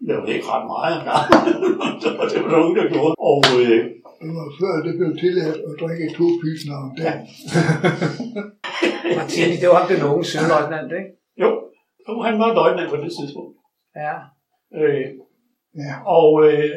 Det 0.07 0.13
var 0.17 0.27
ikke 0.35 0.49
ret 0.53 0.67
meget 0.75 0.93
engang. 0.99 1.25
det 2.03 2.11
var 2.19 2.27
det 2.33 2.41
var 2.45 2.51
nogen, 2.59 2.75
der 2.79 2.87
gjorde. 2.95 3.15
Og 3.31 3.41
øh, 3.61 3.81
Det 4.23 4.31
var 4.39 4.49
før 4.61 4.75
det 4.87 4.93
blev 4.99 5.11
tilladt 5.23 5.59
at 5.69 5.75
drikke 5.83 6.07
to 6.19 6.27
pilsner 6.43 6.77
om 6.85 6.91
dagen. 7.01 7.23
Martini, 9.17 9.55
det 9.63 9.69
var 9.75 9.83
den 9.93 10.01
unge 10.11 10.25
sønløjtnant, 10.33 10.91
ikke? 11.01 11.11
jo, 11.43 11.49
jo, 12.09 12.13
han 12.29 12.35
var 12.43 12.49
løjtnant 12.59 12.91
på 12.91 12.97
det 13.05 13.13
tidspunkt. 13.19 13.55
Ja. 14.05 14.15
Øh, 14.81 15.07
Ja. 15.87 15.95
og 16.19 16.31
øh, 16.49 16.71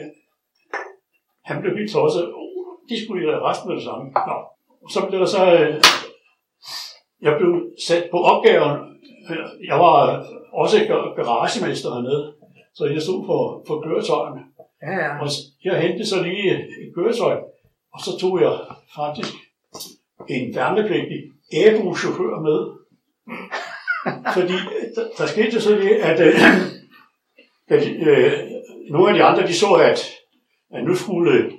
han 1.49 1.61
blev 1.61 1.71
helt 1.77 1.91
tosset. 1.91 2.25
Oh, 2.41 2.65
de 2.89 2.95
skulle 3.05 3.23
i 3.23 3.29
resten 3.49 3.67
med 3.69 3.75
det 3.75 3.83
samme. 3.89 4.03
Nå. 4.29 4.37
Så 4.93 4.99
blev 5.09 5.19
der 5.19 5.25
så... 5.37 5.43
Øh, 5.59 5.73
jeg 7.21 7.37
blev 7.37 7.65
sat 7.87 8.07
på 8.11 8.17
opgaven. 8.17 8.79
Jeg 9.67 9.79
var 9.79 10.25
også 10.53 10.77
gar- 10.77 11.15
garagemester 11.15 11.89
hernede, 11.93 12.33
så 12.73 12.85
jeg 12.85 13.01
stod 13.01 13.25
for, 13.25 13.63
for 13.67 13.81
køretøjerne. 13.81 14.41
Ja, 14.83 14.91
ja. 14.91 15.21
Og 15.21 15.27
jeg 15.63 15.81
hentede 15.81 16.07
så 16.07 16.23
lige 16.23 16.51
et 16.53 16.95
køretøj, 16.95 17.37
og 17.93 17.99
så 18.05 18.17
tog 18.19 18.41
jeg 18.41 18.53
faktisk 18.95 19.33
en 20.29 20.55
værnepligtig 20.55 21.21
æbru-chauffør 21.53 22.39
med. 22.39 22.59
Fordi 24.33 24.53
der, 24.95 25.03
der 25.17 25.25
skete 25.25 25.61
så 25.61 25.71
det, 25.71 25.89
at, 25.89 26.19
øh, 26.27 26.33
at 27.67 27.87
øh, 28.07 28.33
nogle 28.89 29.09
af 29.09 29.15
de 29.15 29.23
andre, 29.23 29.47
de 29.47 29.53
så, 29.53 29.73
at, 29.73 29.99
at 30.73 30.83
nu 30.83 30.95
skulle 30.95 31.51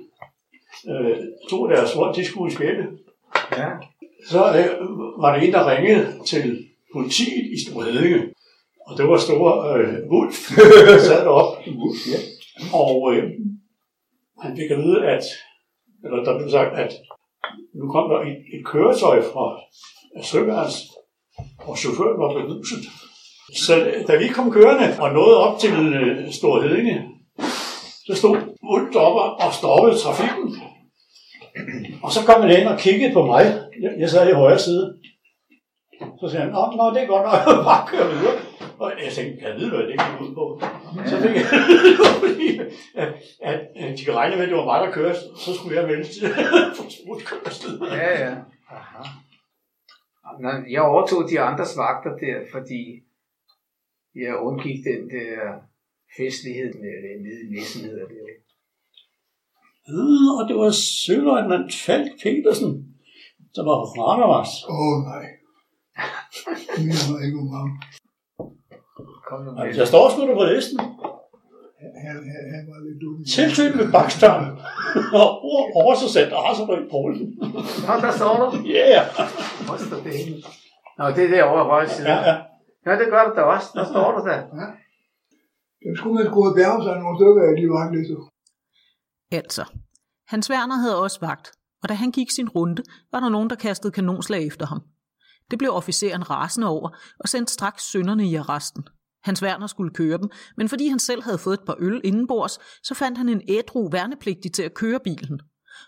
øh, 0.89 1.17
to 1.49 1.65
af 1.67 1.75
deres 1.75 1.93
folk, 1.95 2.15
de 2.15 2.25
skulle 2.25 2.51
i 2.51 2.55
spjælde. 2.55 2.87
ja. 3.51 3.69
Så 4.29 4.37
øh, 4.37 4.89
var 5.21 5.35
der 5.35 5.41
en, 5.41 5.53
der 5.53 5.71
ringede 5.71 6.19
til 6.25 6.67
politiet 6.93 7.45
i 7.53 7.57
Storhedinge. 7.63 8.33
Og 8.87 8.97
det 8.97 9.07
var 9.07 9.17
store 9.17 9.79
øh, 9.79 10.09
Wolf, 10.11 10.37
der 10.89 10.99
sad 10.99 11.25
deroppe. 11.25 11.71
Wolf, 11.79 12.01
ja. 12.13 12.19
Og 12.73 13.13
øh, 13.13 13.23
han 14.41 14.57
fik 14.57 14.71
at 14.71 14.77
vide, 14.77 15.05
at, 15.05 15.23
eller 16.03 16.23
der 16.23 16.37
blev 16.37 16.49
sagt, 16.49 16.73
at 16.73 16.93
nu 17.75 17.91
kom 17.91 18.09
der 18.09 18.19
et, 18.19 18.37
et 18.55 18.65
køretøj 18.65 19.21
fra 19.21 19.59
Søværns, 20.23 20.75
og 21.57 21.77
chaufføren 21.77 22.19
var 22.19 22.33
beruset. 22.33 22.83
Så 23.55 23.73
da 24.07 24.17
vi 24.17 24.27
kom 24.27 24.51
kørende 24.51 24.97
og 24.99 25.13
nåede 25.13 25.37
op 25.37 25.59
til 25.59 25.73
øh, 25.73 26.31
Store 26.31 26.61
Hedinge, 26.61 27.09
så 28.05 28.15
stod 28.15 28.37
Ulf 28.63 28.93
deroppe 28.93 29.21
og 29.45 29.53
stoppede 29.53 29.97
trafikken. 29.97 30.62
Og 32.03 32.11
så 32.11 32.19
kom 32.25 32.41
han 32.41 32.59
ind 32.59 32.67
og 32.67 32.79
kiggede 32.79 33.13
på 33.13 33.25
mig. 33.25 33.43
Jeg, 33.81 33.91
jeg 33.97 34.09
sad 34.09 34.29
i 34.29 34.33
højre 34.33 34.59
side. 34.59 34.97
Så 36.19 36.27
sagde 36.29 36.43
han, 36.45 36.53
nå, 36.53 36.61
nå 36.77 36.93
det 36.93 37.03
er 37.03 37.07
godt 37.07 37.25
nok, 37.25 37.65
bare 37.69 37.87
køre 37.87 38.07
videre. 38.13 38.37
Og 38.79 38.91
jeg 39.03 39.11
tænkte, 39.13 39.39
kan 39.39 39.49
jeg 39.49 39.57
vide, 39.57 39.69
hvad 39.69 39.79
det 39.79 39.99
gik 40.03 40.21
ud 40.21 40.35
på? 40.35 40.45
Så 41.05 41.15
fik 41.21 41.35
jeg 41.35 41.45
at, 43.03 43.09
at, 43.41 43.59
at 43.75 43.97
de 43.97 44.05
kan 44.05 44.15
regne 44.15 44.35
med, 44.35 44.43
at 44.43 44.49
det 44.49 44.57
var 44.57 44.65
mig, 44.65 44.87
der 44.87 44.91
kørte, 44.91 45.19
så 45.45 45.53
skulle 45.53 45.79
jeg 45.79 45.87
melde 45.87 46.03
til 46.03 46.27
for 46.77 46.85
smutkørsel. 46.95 47.71
Ja, 47.81 48.25
ja. 48.25 48.35
Aha. 48.69 49.03
Jeg 50.69 50.81
overtog 50.81 51.29
de 51.29 51.39
andres 51.39 51.77
vagter 51.77 52.13
der, 52.25 52.37
fordi 52.51 52.81
jeg 54.15 54.35
undgik 54.35 54.79
den 54.85 55.09
der 55.09 55.37
festlighed 56.17 56.73
med 56.83 56.93
nede 57.25 57.41
i 57.45 57.49
næsen, 57.53 57.81
hedder 57.89 58.07
det 58.07 58.17
jo. 58.21 58.27
Øh, 59.89 60.29
og 60.39 60.43
det 60.49 60.55
var 60.61 60.69
Søløjtnant 61.03 61.71
Falk 61.85 62.09
Petersen, 62.23 62.71
der 63.55 63.63
var 63.69 63.77
Ranavas. 63.97 64.51
Åh, 64.69 64.75
oh, 64.79 64.95
nej. 65.11 65.25
Det 66.75 66.83
minder 66.87 67.07
mig 67.11 67.19
ikke 67.25 67.37
om. 67.63 67.69
Altså, 69.61 69.79
Jeg 69.81 69.87
står 69.87 70.03
sgu 70.09 70.21
på 70.39 70.45
listen. 70.53 70.79
Han, 72.05 72.15
han, 72.33 72.43
han 72.55 72.63
var 72.71 72.79
lidt 72.87 72.99
dum. 73.03 73.15
Tilsyn 73.35 73.73
med 73.79 73.87
Bakstam. 73.95 74.41
og 75.21 75.27
oversat 75.81 76.31
Arserbøg 76.41 76.81
Poulsen. 76.91 77.27
Nå, 77.87 77.93
der 78.05 78.11
står 78.19 78.33
du. 78.41 78.45
Ja, 78.75 78.85
yeah. 78.93 79.05
Hvor 79.65 79.77
står 79.85 79.99
det 80.05 80.13
henne? 80.19 80.37
Nå, 80.97 81.03
det 81.15 81.23
er 81.25 81.31
derovre 81.35 81.63
højre 81.71 81.89
side. 81.89 82.07
ja, 82.11 82.17
ja. 82.29 82.35
Ja, 82.85 82.91
det 82.99 83.07
gør 83.13 83.23
du 83.27 83.31
da 83.37 83.41
også. 83.55 83.69
Der 83.77 83.85
står 83.91 84.07
du 84.15 84.19
da. 84.29 84.35
Dem 85.83 85.93
skulle 85.97 86.15
man 86.17 86.25
skulle 86.31 86.51
bjerge 86.59 86.81
sig 86.85 86.93
nogle 87.03 87.15
stykker 87.19 87.43
af 87.49 87.53
de 87.59 87.65
vagtlister. 87.75 88.19
Altså, 89.33 89.65
Hans 90.27 90.49
Werner 90.49 90.75
havde 90.75 91.01
også 91.01 91.19
vagt, 91.19 91.51
og 91.83 91.89
da 91.89 91.93
han 91.93 92.11
gik 92.11 92.31
sin 92.31 92.49
runde, 92.49 92.83
var 93.11 93.19
der 93.19 93.29
nogen, 93.29 93.49
der 93.49 93.55
kastede 93.55 93.91
kanonslag 93.91 94.47
efter 94.47 94.65
ham. 94.65 94.81
Det 95.51 95.59
blev 95.59 95.71
officeren 95.73 96.29
rasende 96.29 96.67
over 96.67 96.89
og 97.19 97.29
sendte 97.29 97.53
straks 97.53 97.83
sønderne 97.91 98.27
i 98.27 98.35
arresten. 98.35 98.87
Hans 99.23 99.43
Werner 99.43 99.67
skulle 99.67 99.93
køre 99.93 100.17
dem, 100.17 100.29
men 100.57 100.69
fordi 100.69 100.87
han 100.87 100.99
selv 100.99 101.23
havde 101.23 101.37
fået 101.37 101.53
et 101.53 101.65
par 101.65 101.75
øl 101.79 102.01
indenbords, 102.03 102.59
så 102.83 102.93
fandt 102.93 103.17
han 103.17 103.29
en 103.29 103.41
ædru 103.47 103.89
værnepligtig 103.91 104.53
til 104.53 104.63
at 104.63 104.73
køre 104.73 104.99
bilen. 105.03 105.41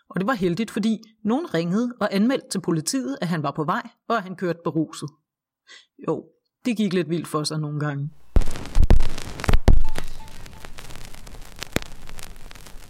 Og 0.09 0.19
det 0.19 0.27
var 0.27 0.33
heldigt, 0.33 0.71
fordi 0.71 1.01
nogen 1.23 1.53
ringede 1.53 1.93
og 2.01 2.15
anmeldte 2.15 2.49
til 2.49 2.61
politiet, 2.61 3.17
at 3.21 3.27
han 3.27 3.43
var 3.43 3.51
på 3.51 3.63
vej, 3.63 3.89
og 4.09 4.17
at 4.17 4.23
han 4.23 4.35
kørte 4.35 4.59
beruset. 4.63 5.09
Jo, 6.07 6.25
det 6.65 6.77
gik 6.77 6.93
lidt 6.93 7.09
vildt 7.09 7.27
for 7.27 7.43
sig 7.43 7.59
nogle 7.59 7.79
gange. 7.79 8.09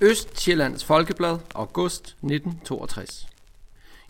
Østjyllands 0.01 0.83
Folkeblad, 0.83 1.37
august 1.53 2.03
1962. 2.03 3.27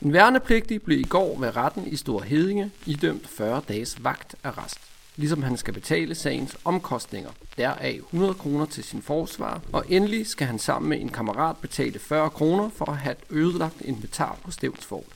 En 0.01 0.13
værnepligtig 0.13 0.81
blev 0.81 0.99
i 0.99 1.03
går 1.03 1.39
ved 1.39 1.55
retten 1.55 1.87
i 1.87 1.95
Stor 1.95 2.21
Hedinge 2.21 2.71
idømt 2.85 3.27
40 3.27 3.61
dages 3.67 4.03
vagtarrest, 4.03 4.79
ligesom 5.15 5.43
han 5.43 5.57
skal 5.57 5.73
betale 5.73 6.15
sagens 6.15 6.57
omkostninger, 6.63 7.29
deraf 7.57 7.95
100 7.95 8.33
kroner 8.33 8.65
til 8.65 8.83
sin 8.83 9.01
forsvar, 9.01 9.61
og 9.73 9.85
endelig 9.89 10.27
skal 10.27 10.47
han 10.47 10.59
sammen 10.59 10.89
med 10.89 11.01
en 11.01 11.09
kammerat 11.09 11.57
betale 11.57 11.99
40 11.99 12.29
kroner 12.29 12.69
for 12.69 12.85
at 12.85 12.97
have 12.97 13.15
ødelagt 13.29 13.81
inventar 13.81 14.37
på 14.43 14.51
Stevnsfort. 14.51 15.14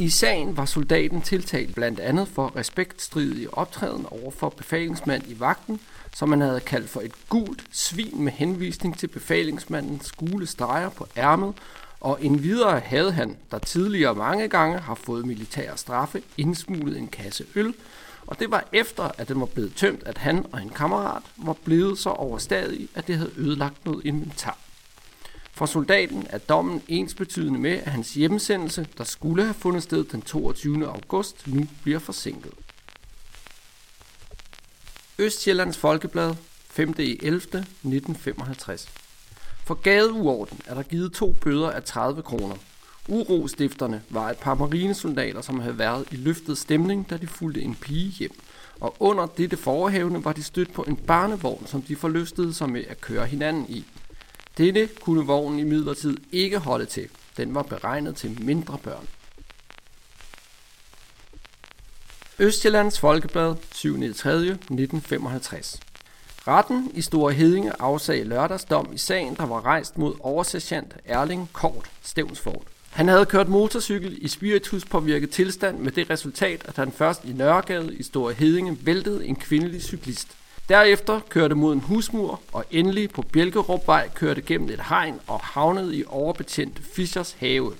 I 0.00 0.08
sagen 0.08 0.56
var 0.56 0.64
soldaten 0.64 1.22
tiltalt 1.22 1.74
blandt 1.74 2.00
andet 2.00 2.28
for 2.28 2.56
respektstridig 2.56 3.54
optræden 3.54 4.06
over 4.10 4.30
for 4.30 4.48
befalingsmand 4.48 5.22
i 5.28 5.40
vagten, 5.40 5.80
som 6.14 6.28
man 6.28 6.40
havde 6.40 6.60
kaldt 6.60 6.90
for 6.90 7.00
et 7.00 7.12
gult 7.28 7.62
svin 7.70 8.22
med 8.24 8.32
henvisning 8.32 8.98
til 8.98 9.06
befalingsmandens 9.06 10.12
gule 10.12 10.46
streger 10.46 10.88
på 10.88 11.06
ærmet, 11.16 11.54
og 12.00 12.24
endvidere 12.24 12.80
havde 12.80 13.12
han, 13.12 13.36
der 13.50 13.58
tidligere 13.58 14.14
mange 14.14 14.48
gange 14.48 14.78
har 14.78 14.94
fået 14.94 15.26
militære 15.26 15.76
straffe, 15.76 16.22
indsmuglet 16.36 16.98
en 16.98 17.08
kasse 17.08 17.44
øl, 17.54 17.74
og 18.26 18.38
det 18.38 18.50
var 18.50 18.64
efter, 18.72 19.10
at 19.18 19.28
den 19.28 19.40
var 19.40 19.46
blevet 19.46 19.74
tømt, 19.74 20.02
at 20.06 20.18
han 20.18 20.46
og 20.52 20.62
en 20.62 20.70
kammerat 20.70 21.22
var 21.36 21.56
blevet 21.64 21.98
så 21.98 22.10
overstadig, 22.10 22.88
at 22.94 23.06
det 23.06 23.16
havde 23.16 23.32
ødelagt 23.36 23.84
noget 23.84 24.06
inventar. 24.06 24.58
For 25.58 25.66
soldaten 25.66 26.26
er 26.30 26.38
dommen 26.38 26.82
ensbetydende 26.88 27.58
med, 27.58 27.70
at 27.70 27.92
hans 27.92 28.14
hjemsendelse, 28.14 28.86
der 28.98 29.04
skulle 29.04 29.42
have 29.42 29.54
fundet 29.54 29.82
sted 29.82 30.04
den 30.04 30.22
22. 30.22 30.86
august, 30.86 31.46
nu 31.46 31.66
bliver 31.82 31.98
forsinket. 31.98 32.52
Østjyllands 35.18 35.78
Folkeblad, 35.78 36.34
5. 36.70 36.94
11. 36.98 37.36
1955. 37.36 38.88
For 39.66 39.74
gadeuorden 39.74 40.60
er 40.66 40.74
der 40.74 40.82
givet 40.82 41.12
to 41.12 41.32
bøder 41.32 41.70
af 41.70 41.82
30 41.82 42.22
kroner. 42.22 42.56
Urostifterne 43.08 44.02
var 44.10 44.30
et 44.30 44.38
par 44.38 44.54
marinesoldater, 44.54 45.40
som 45.40 45.60
havde 45.60 45.78
været 45.78 46.08
i 46.10 46.16
løftet 46.16 46.58
stemning, 46.58 47.10
da 47.10 47.16
de 47.16 47.26
fulgte 47.26 47.62
en 47.62 47.74
pige 47.74 48.10
hjem. 48.10 48.32
Og 48.80 48.96
under 49.00 49.26
dette 49.26 49.56
forhævne 49.56 50.24
var 50.24 50.32
de 50.32 50.42
stødt 50.42 50.72
på 50.72 50.82
en 50.82 50.96
barnevogn, 50.96 51.66
som 51.66 51.82
de 51.82 51.96
forlystede 51.96 52.54
sig 52.54 52.70
med 52.70 52.84
at 52.88 53.00
køre 53.00 53.26
hinanden 53.26 53.66
i. 53.68 53.84
Dette 54.58 54.88
kunne 55.00 55.26
vognen 55.26 55.58
i 55.58 55.64
midlertid 55.64 56.16
ikke 56.32 56.58
holde 56.58 56.86
til. 56.86 57.08
Den 57.36 57.54
var 57.54 57.62
beregnet 57.62 58.16
til 58.16 58.42
mindre 58.42 58.78
børn. 58.78 59.08
Østjyllands 62.38 63.00
Folkeblad, 63.00 63.54
7. 63.72 64.14
3. 64.14 64.30
1955. 64.36 65.80
Retten 66.48 66.90
i 66.94 67.02
Store 67.02 67.32
Hedinge 67.32 67.72
afsag 67.78 68.26
lørdagsdom 68.26 68.92
i 68.92 68.98
sagen, 68.98 69.34
der 69.36 69.46
var 69.46 69.64
rejst 69.64 69.98
mod 69.98 70.14
oversergeant 70.20 70.94
Erling 71.04 71.50
Kort 71.52 71.90
Stevnsfort. 72.02 72.62
Han 72.90 73.08
havde 73.08 73.26
kørt 73.26 73.48
motorcykel 73.48 74.18
i 74.24 74.28
spirituspåvirket 74.28 75.30
tilstand 75.30 75.78
med 75.78 75.92
det 75.92 76.10
resultat, 76.10 76.62
at 76.64 76.76
han 76.76 76.92
først 76.92 77.24
i 77.24 77.32
Nørregade 77.32 77.94
i 77.94 78.02
Store 78.02 78.32
Hedinge 78.32 78.78
væltede 78.82 79.26
en 79.26 79.36
kvindelig 79.36 79.82
cyklist. 79.82 80.36
Derefter 80.68 81.20
kørte 81.28 81.54
mod 81.54 81.72
en 81.72 81.80
husmur, 81.80 82.40
og 82.52 82.64
endelig 82.70 83.10
på 83.10 83.22
Bjælkerupvej 83.22 84.08
kørte 84.14 84.42
gennem 84.42 84.68
et 84.68 84.80
hegn 84.88 85.20
og 85.26 85.40
havnede 85.40 85.96
i 85.96 86.04
overbetjent 86.06 86.80
Fischers 86.92 87.32
have. 87.32 87.72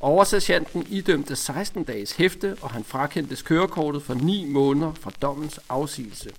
Oversergeanten 0.00 0.86
idømte 0.90 1.36
16 1.36 1.84
dages 1.84 2.12
hæfte, 2.12 2.56
og 2.60 2.70
han 2.70 2.84
frakendtes 2.84 3.42
kørekortet 3.42 4.02
for 4.02 4.14
9 4.14 4.44
måneder 4.44 4.92
fra 4.92 5.10
dommens 5.22 5.60
afsigelse. 5.68 6.30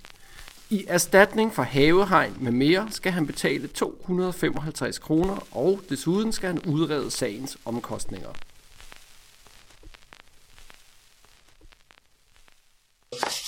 I 0.70 0.84
erstatning 0.88 1.54
for 1.54 1.62
havehegn 1.62 2.36
med 2.40 2.52
mere 2.52 2.88
skal 2.90 3.12
han 3.12 3.26
betale 3.26 3.66
255 3.66 4.98
kroner, 4.98 5.46
og 5.50 5.80
desuden 5.88 6.32
skal 6.32 6.46
han 6.46 6.60
udrede 6.66 7.10
sagens 7.10 7.58
omkostninger. 7.64 8.28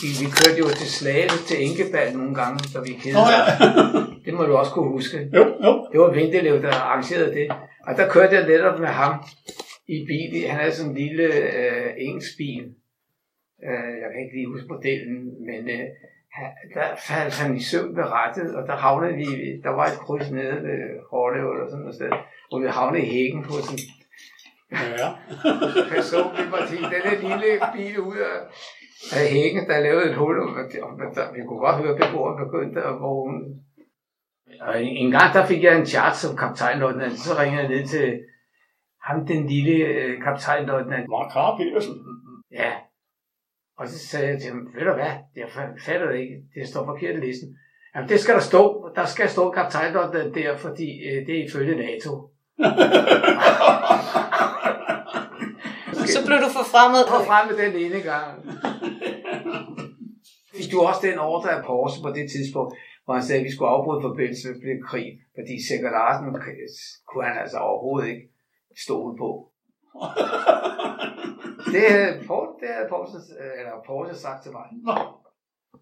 Vi, 0.05 0.11
vi 0.23 0.27
kørte 0.39 0.59
jo 0.63 0.69
til 0.81 0.91
Slagelse 0.99 1.41
til 1.49 1.57
Enkebal 1.67 2.09
nogle 2.17 2.35
gange, 2.41 2.59
så 2.73 2.79
vi 2.87 2.93
kedede 3.03 3.19
Nå 3.19 3.25
ja. 3.35 3.43
Det 4.25 4.35
må 4.35 4.43
du 4.49 4.55
også 4.57 4.73
kunne 4.73 4.91
huske. 4.99 5.19
Jo, 5.39 5.45
jo. 5.65 5.73
Det 5.93 6.01
var 6.01 6.11
Vindelev, 6.13 6.63
der 6.63 6.73
arrangerede 6.85 7.35
det. 7.39 7.47
Og 7.87 7.93
der 7.99 8.09
kørte 8.15 8.35
jeg 8.37 8.47
netop 8.47 8.81
med 8.81 8.89
ham 8.89 9.15
i 9.89 9.97
bil. 10.11 10.49
Han 10.49 10.61
havde 10.61 10.75
sådan 10.75 10.91
en 10.91 10.97
lille 10.97 11.25
øh, 11.61 11.91
engelsk 11.99 12.33
bil. 12.39 12.65
Øh, 13.69 13.93
jeg 14.03 14.09
kan 14.11 14.21
ikke 14.25 14.37
lige 14.37 14.53
huske 14.53 14.67
modellen, 14.75 15.19
men 15.49 15.61
øh, 15.77 15.87
der 16.75 16.87
faldt 17.09 17.35
han 17.41 17.57
i 17.57 17.63
søvn 17.63 17.97
ved 17.97 18.05
rettet, 18.19 18.55
og 18.57 18.63
der 18.69 18.77
havnede 18.77 19.15
vi, 19.15 19.27
der 19.67 19.71
var 19.79 19.87
et 19.87 19.99
kryds 20.05 20.31
nede 20.31 20.57
ved 20.69 20.81
Hårlev 21.11 21.47
eller 21.53 21.67
sådan 21.71 21.81
noget 21.81 21.95
sted, 21.95 22.13
hvor 22.49 22.59
vi 22.61 22.69
havnede 22.69 23.05
i 23.07 23.11
hækken 23.15 23.43
på 23.49 23.53
sådan 23.67 23.79
Ja. 24.73 25.09
person, 25.95 26.37
det 26.37 26.47
var 26.53 26.67
til 26.67 26.79
den 26.79 27.21
lille 27.21 27.61
bil 27.75 28.01
ud 28.01 28.17
af, 28.17 28.37
af 29.13 29.29
hækken, 29.31 29.69
der 29.69 29.81
lavede 29.81 30.11
et 30.11 30.17
hul, 30.17 30.41
og 30.41 30.49
vi 31.35 31.41
kunne 31.47 31.59
godt 31.59 31.77
høre, 31.77 31.95
at 31.95 32.01
beboeren 32.01 32.45
begyndte 32.45 32.83
at 32.83 33.01
vågne. 33.01 33.41
Og 34.61 34.83
en, 34.83 34.97
en 34.97 35.11
gang, 35.11 35.35
der 35.35 35.47
fik 35.47 35.63
jeg 35.63 35.79
en 35.79 35.87
charge 35.87 36.15
som 36.17 36.37
kaptajnløjtnant, 36.37 37.19
så 37.19 37.39
ringede 37.41 37.63
jeg 37.63 37.69
ned 37.71 37.87
til 37.87 38.21
ham, 39.03 39.27
den 39.27 39.47
lille 39.47 39.85
øh, 39.85 40.23
kaptajnløjtnant. 40.23 41.09
Mark 41.09 41.33
Carr 41.33 41.57
Petersen. 41.57 41.95
Ja. 42.53 42.73
Og 43.79 43.89
så 43.89 43.99
sagde 44.09 44.29
jeg 44.29 44.41
til 44.41 44.51
ham, 44.51 44.69
ved 44.75 44.85
du 44.85 44.93
hvad, 44.93 45.13
jeg 45.37 45.45
fa- 45.45 45.87
fatter 45.87 46.11
det 46.11 46.19
ikke, 46.19 46.37
det 46.55 46.69
står 46.69 46.85
forkert 46.85 47.17
i 47.17 47.21
listen. 47.27 47.57
Jamen, 47.95 48.09
det 48.09 48.21
skal 48.21 48.35
der 48.35 48.41
stå. 48.41 48.91
Der 48.97 49.05
skal 49.05 49.29
stå 49.29 49.51
kaptajnløjtnant 49.51 50.35
der, 50.35 50.57
fordi 50.57 51.09
øh, 51.09 51.27
det 51.27 51.41
er 51.41 51.45
ifølge 51.49 51.77
NATO. 51.77 52.31
Så 56.15 56.19
blev 56.27 56.39
du 56.47 56.51
forfremmet. 56.61 57.01
Kom 57.13 57.23
frem 57.31 57.45
med 57.49 57.57
den 57.63 57.73
ene 57.85 58.01
gang. 58.11 58.33
Fik 60.57 60.67
du 60.73 60.79
også 60.89 61.01
den 61.09 61.19
ordre 61.19 61.51
af 61.57 61.65
Porsche 61.69 62.03
på 62.03 62.11
det 62.19 62.27
tidspunkt, 62.35 62.73
hvor 63.05 63.15
han 63.15 63.23
sagde, 63.23 63.41
at 63.41 63.47
vi 63.47 63.53
skulle 63.53 63.71
afbryde 63.77 64.03
forbindelse 64.09 64.49
med 64.49 64.61
blev 64.65 64.77
krig, 64.91 65.09
fordi 65.37 65.55
Sikker 65.69 65.91
Larsen 65.97 66.27
kunne 67.09 67.25
han 67.29 67.37
altså 67.43 67.59
overhovedet 67.69 68.09
ikke 68.13 68.25
stole 68.85 69.13
på. 69.23 69.29
Det 71.75 71.83
havde, 71.91 72.13
Porsche, 72.27 72.55
det 72.61 72.69
havde 72.75 72.89
Porsche, 72.95 73.19
eller 73.59 73.73
Porsche 73.87 74.17
sagt 74.25 74.43
til 74.43 74.53
mig. 74.53 74.67
Nå. 74.89 74.97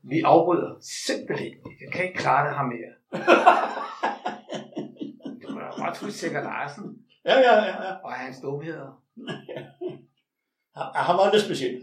Vi 0.03 0.21
afbryder 0.25 0.71
simpelthen. 1.07 1.53
Jeg 1.83 1.93
kan 1.93 2.05
ikke 2.05 2.19
klare 2.19 2.47
det 2.47 2.55
her 2.59 2.67
mere. 2.75 2.93
Du 5.43 5.55
må 5.55 5.61
da 5.61 5.67
godt 5.85 5.99
huske 5.99 6.19
Sikker 6.19 6.43
Larsen 6.43 7.03
Ja, 7.25 7.39
ja, 7.41 7.55
ja. 7.55 7.85
ja. 7.85 7.95
og 8.05 8.13
hans 8.13 8.41
dumheder. 8.41 9.03
Han- 10.77 10.93
Han 11.07 11.17
var 11.17 11.33
lidt 11.33 11.45
speciel. 11.45 11.83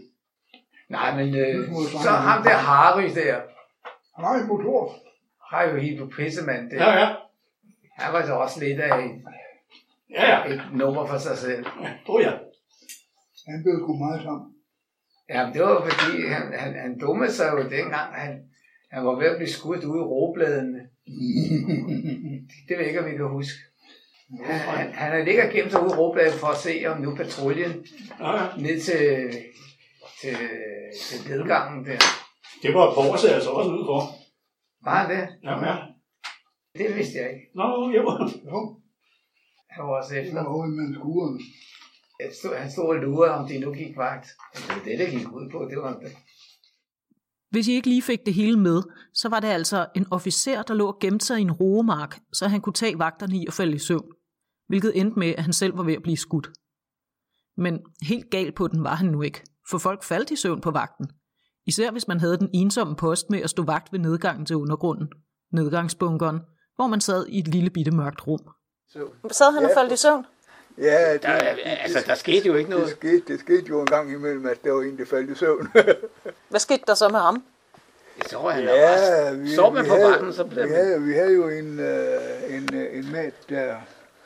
Nej, 0.88 1.16
men 1.16 1.34
øh, 1.34 1.68
så 2.02 2.10
ham 2.10 2.42
det. 2.42 2.50
der 2.50 2.56
Harry 2.56 3.02
der, 3.14 3.40
Han 4.16 4.24
har 4.24 4.34
en 4.34 4.48
motor. 4.48 4.94
har 5.50 5.62
jo 5.70 5.76
helt 5.76 5.98
på 6.00 6.06
pissemand 6.16 6.70
der. 6.70 6.76
Ja, 6.76 6.98
ja. 7.00 7.14
Han 7.98 8.12
var 8.12 8.26
så 8.26 8.34
også 8.34 8.60
lidt 8.64 8.80
af 8.80 8.98
et, 9.04 9.22
Ja, 10.10 10.24
ja. 10.48 10.54
et 10.54 10.62
nummer 10.72 11.06
for 11.06 11.18
sig 11.18 11.38
selv. 11.38 11.66
Oh, 12.08 12.22
ja. 12.22 12.30
Han 13.48 13.62
blev 13.62 13.74
sgu 13.78 13.96
meget 13.98 14.22
sammen. 14.22 14.54
Ja, 15.28 15.50
det 15.54 15.62
var 15.62 15.88
fordi, 15.90 16.26
han, 16.26 16.42
han, 16.58 16.74
han 16.80 16.98
dummede 16.98 17.32
sig 17.32 17.52
jo 17.52 17.62
dengang, 17.70 18.14
han, 18.14 18.42
han 18.90 19.06
var 19.06 19.14
ved 19.14 19.26
at 19.26 19.36
blive 19.36 19.48
skudt 19.50 19.84
ude 19.84 19.98
i 20.00 20.02
roebladene. 20.12 20.78
Det 22.68 22.72
ved 22.76 22.78
jeg 22.78 22.86
ikke, 22.88 23.00
om 23.00 23.06
vi 23.10 23.16
kan 23.16 23.28
huske. 23.28 23.58
Han, 24.44 24.58
han, 24.58 24.92
han 24.92 25.10
havde 25.12 25.24
ligget 25.24 25.44
og 25.44 25.52
gemt 25.52 25.72
sig 25.72 25.82
ude 25.82 25.90
i 25.94 25.98
roebladet 25.98 26.34
for 26.34 26.46
at 26.46 26.56
se, 26.56 26.84
om 26.86 27.00
nu 27.00 27.16
patruljen 27.16 27.86
ja, 28.20 28.36
ja. 28.36 28.56
ned 28.56 28.80
til, 28.80 29.30
til, 30.20 30.36
til 31.08 31.30
nedgangen 31.30 31.84
der. 31.84 31.98
Det 32.62 32.74
var 32.74 32.94
Porsche 32.94 33.28
altså 33.34 33.50
også 33.50 33.70
ude 33.70 33.84
for. 33.86 34.00
Var 34.84 34.94
han 34.94 35.10
det? 35.16 35.28
Ja, 35.44 35.66
ja. 35.66 35.76
Det 36.78 36.96
vidste 36.96 37.18
jeg 37.18 37.30
ikke. 37.32 37.46
Nå, 37.54 37.90
jo. 37.96 38.02
Jo, 38.50 38.80
Han 39.70 39.84
var 39.84 39.96
også 39.98 40.14
det 40.14 40.20
efter. 40.22 40.66
i 40.66 40.70
med 40.70 40.94
skuren. 40.94 41.40
Han 42.58 42.70
stod, 42.70 42.86
og 42.86 42.96
lurede, 42.96 43.34
om 43.34 43.48
de 43.48 43.58
nu 43.58 43.72
gik 43.72 43.96
vagt. 43.96 44.28
Men 44.54 44.62
Det 44.62 44.76
var 44.76 44.84
det, 44.84 44.98
der 44.98 45.10
gik 45.10 45.32
ud 45.32 45.50
på. 45.52 45.66
Det 45.70 45.78
var 45.78 46.00
Hvis 47.50 47.68
I 47.68 47.72
ikke 47.72 47.88
lige 47.88 48.02
fik 48.02 48.26
det 48.26 48.34
hele 48.34 48.58
med, 48.58 48.82
så 49.14 49.28
var 49.28 49.40
det 49.40 49.48
altså 49.48 49.86
en 49.96 50.06
officer, 50.10 50.62
der 50.62 50.74
lå 50.74 50.86
og 50.86 50.98
gemte 51.00 51.26
sig 51.26 51.38
i 51.38 51.42
en 51.42 51.52
roemark, 51.52 52.18
så 52.32 52.48
han 52.48 52.60
kunne 52.60 52.72
tage 52.72 52.98
vagterne 52.98 53.36
i 53.36 53.46
og 53.46 53.52
falde 53.52 53.74
i 53.74 53.78
søvn, 53.78 54.12
hvilket 54.70 54.92
endte 55.00 55.18
med, 55.18 55.34
at 55.38 55.42
han 55.42 55.52
selv 55.52 55.76
var 55.76 55.82
ved 55.82 55.94
at 55.94 56.02
blive 56.02 56.16
skudt. 56.16 56.50
Men 57.56 57.80
helt 58.02 58.30
gal 58.30 58.52
på 58.52 58.68
den 58.68 58.84
var 58.84 58.94
han 58.94 59.08
nu 59.08 59.22
ikke, 59.22 59.42
for 59.70 59.78
folk 59.78 60.02
faldt 60.02 60.30
i 60.30 60.36
søvn 60.36 60.60
på 60.60 60.70
vagten. 60.70 61.10
Især 61.66 61.90
hvis 61.90 62.08
man 62.08 62.20
havde 62.20 62.38
den 62.38 62.50
ensomme 62.54 62.96
post 62.96 63.30
med 63.30 63.42
at 63.42 63.50
stå 63.50 63.62
vagt 63.62 63.92
ved 63.92 63.98
nedgangen 63.98 64.46
til 64.46 64.56
undergrunden, 64.56 65.08
nedgangsbunkeren, 65.52 66.40
hvor 66.76 66.86
man 66.86 67.00
sad 67.00 67.26
i 67.26 67.38
et 67.38 67.48
lille 67.48 67.70
bitte 67.70 67.90
mørkt 67.90 68.26
rum. 68.26 68.40
Sad 69.30 69.54
han 69.54 69.64
og 69.64 69.70
faldt 69.74 69.92
i 69.92 69.96
søvn? 69.96 70.26
Ja, 70.78 71.12
det, 71.12 71.22
der, 71.22 71.28
altså, 71.30 72.04
der 72.06 72.14
skete 72.14 72.46
jo 72.46 72.54
ikke 72.54 72.70
det, 72.70 72.78
noget. 72.78 72.90
skete, 72.90 73.22
det 73.28 73.40
skete 73.40 73.64
jo 73.68 73.80
en 73.80 73.86
gang 73.86 74.12
imellem, 74.12 74.46
at 74.46 74.64
der 74.64 74.72
var 74.72 74.82
en, 74.82 74.98
der 74.98 75.04
faldt 75.04 75.30
i 75.30 75.34
søvn. 75.34 75.68
Hvad 76.50 76.60
skete 76.60 76.82
der 76.86 76.94
så 76.94 77.08
med 77.08 77.20
ham? 77.20 77.44
Så 78.26 78.38
var 78.38 78.50
han 78.50 78.64
ja, 78.64 78.74
ja, 78.74 79.46
Så 79.46 79.70
man 79.70 79.86
på 79.86 79.94
havde, 79.94 80.10
vagten, 80.10 80.32
så 80.32 80.44
blev 80.44 80.64
vi, 80.64 80.70
man... 80.70 80.78
havde, 80.78 81.02
vi 81.02 81.12
havde 81.12 81.34
jo 81.34 81.48
en, 81.48 81.80
øh, 81.80 82.56
en, 82.56 82.74
øh, 82.74 82.98
en 82.98 83.12
mat, 83.12 83.34
der, 83.48 83.76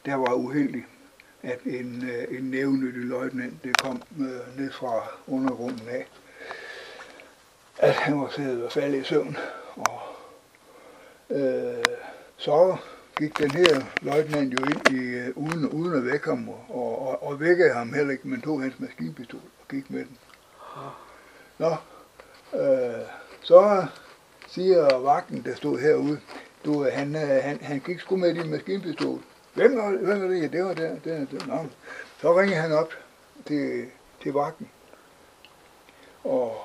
der 0.07 0.15
var 0.15 0.35
uheldig, 0.35 0.87
at 1.43 1.61
en, 1.65 2.09
øh, 2.11 2.39
en 2.39 2.45
nævnyttig 2.45 3.03
løjtnant, 3.03 3.65
det 3.65 3.77
kom 3.79 4.03
øh, 4.21 4.59
ned 4.59 4.73
fra 4.73 5.09
undergrunden 5.27 5.89
af, 5.89 6.07
at 7.79 7.95
han 7.95 8.21
var 8.21 8.29
siddet 8.29 8.65
og 8.65 8.73
faldet 8.73 9.01
i 9.01 9.05
søvn. 9.05 9.37
Og, 9.77 10.01
øh, 11.31 11.85
så 12.37 12.77
gik 13.19 13.39
den 13.39 13.51
her 13.51 13.81
løjtnant 14.03 14.53
jo 14.53 14.59
ind 14.59 14.91
i, 14.91 15.01
øh, 15.01 15.33
uden, 15.37 15.69
uden 15.69 15.95
at 15.95 16.05
vække 16.05 16.29
ham, 16.29 16.49
og, 16.49 17.09
og, 17.09 17.23
og 17.23 17.41
vækkede 17.41 17.75
ham 17.75 17.93
heller 17.93 18.13
ikke, 18.13 18.29
men 18.29 18.41
tog 18.41 18.63
hans 18.63 18.81
maskinpistol 18.81 19.41
og 19.61 19.69
gik 19.69 19.91
med 19.91 20.05
den. 20.05 20.19
Nå, 21.59 21.71
øh, 22.61 23.05
så 23.41 23.87
siger 24.49 24.99
vagten, 24.99 25.43
der 25.45 25.55
stod 25.55 25.79
herude, 25.79 26.21
du, 26.65 26.85
øh, 26.87 26.93
han, 26.93 27.15
han, 27.15 27.59
han 27.63 27.81
gik 27.81 28.01
sgu 28.01 28.17
med 28.17 28.35
din 28.35 28.51
maskinpistol. 28.51 29.21
Hvem 29.55 29.77
var, 29.77 29.91
hvem 29.91 30.21
var 30.23 30.29
det? 30.29 30.43
Ja, 30.43 30.47
det 30.47 30.65
var 30.65 30.75
der. 30.75 30.97
der, 31.05 31.27
der. 31.27 31.47
Nå. 31.47 31.67
Så 32.21 32.39
ringede 32.39 32.61
han 32.61 32.73
op 32.73 32.93
til, 33.47 33.87
til 34.23 34.33
vagten 34.33 34.69
og, 36.25 36.57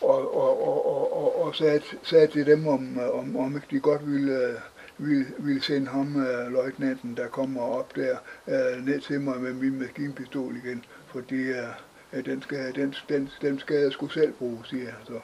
og, 0.00 0.34
og, 0.34 0.62
og, 0.62 0.86
og, 0.86 1.16
og, 1.16 1.42
og 1.42 1.56
sagde, 1.56 1.82
sagde 2.02 2.26
til 2.26 2.46
dem, 2.46 2.66
om, 2.66 2.98
om, 3.12 3.36
om 3.36 3.56
ikke 3.56 3.66
de 3.70 3.80
godt 3.80 4.12
ville, 4.12 4.60
ville, 4.98 5.26
ville 5.38 5.62
sende 5.62 5.86
ham, 5.86 6.16
uh, 6.16 6.52
løjtnanten, 6.52 7.16
der 7.16 7.28
kommer 7.28 7.62
op 7.62 7.96
der, 7.96 8.18
uh, 8.46 8.86
ned 8.86 9.00
til 9.00 9.20
mig 9.20 9.40
med 9.40 9.52
min 9.52 9.78
maskinpistol 9.78 10.56
igen, 10.56 10.84
fordi 11.06 11.50
uh, 11.50 12.24
den, 12.24 12.42
skal, 12.42 12.74
den, 12.74 12.94
den, 13.08 13.30
den 13.40 13.58
skal 13.58 13.76
jeg 13.76 13.92
skulle 13.92 14.12
selv 14.12 14.32
bruge, 14.32 14.58
siger 14.64 14.90
han 14.90 15.06
så. 15.06 15.20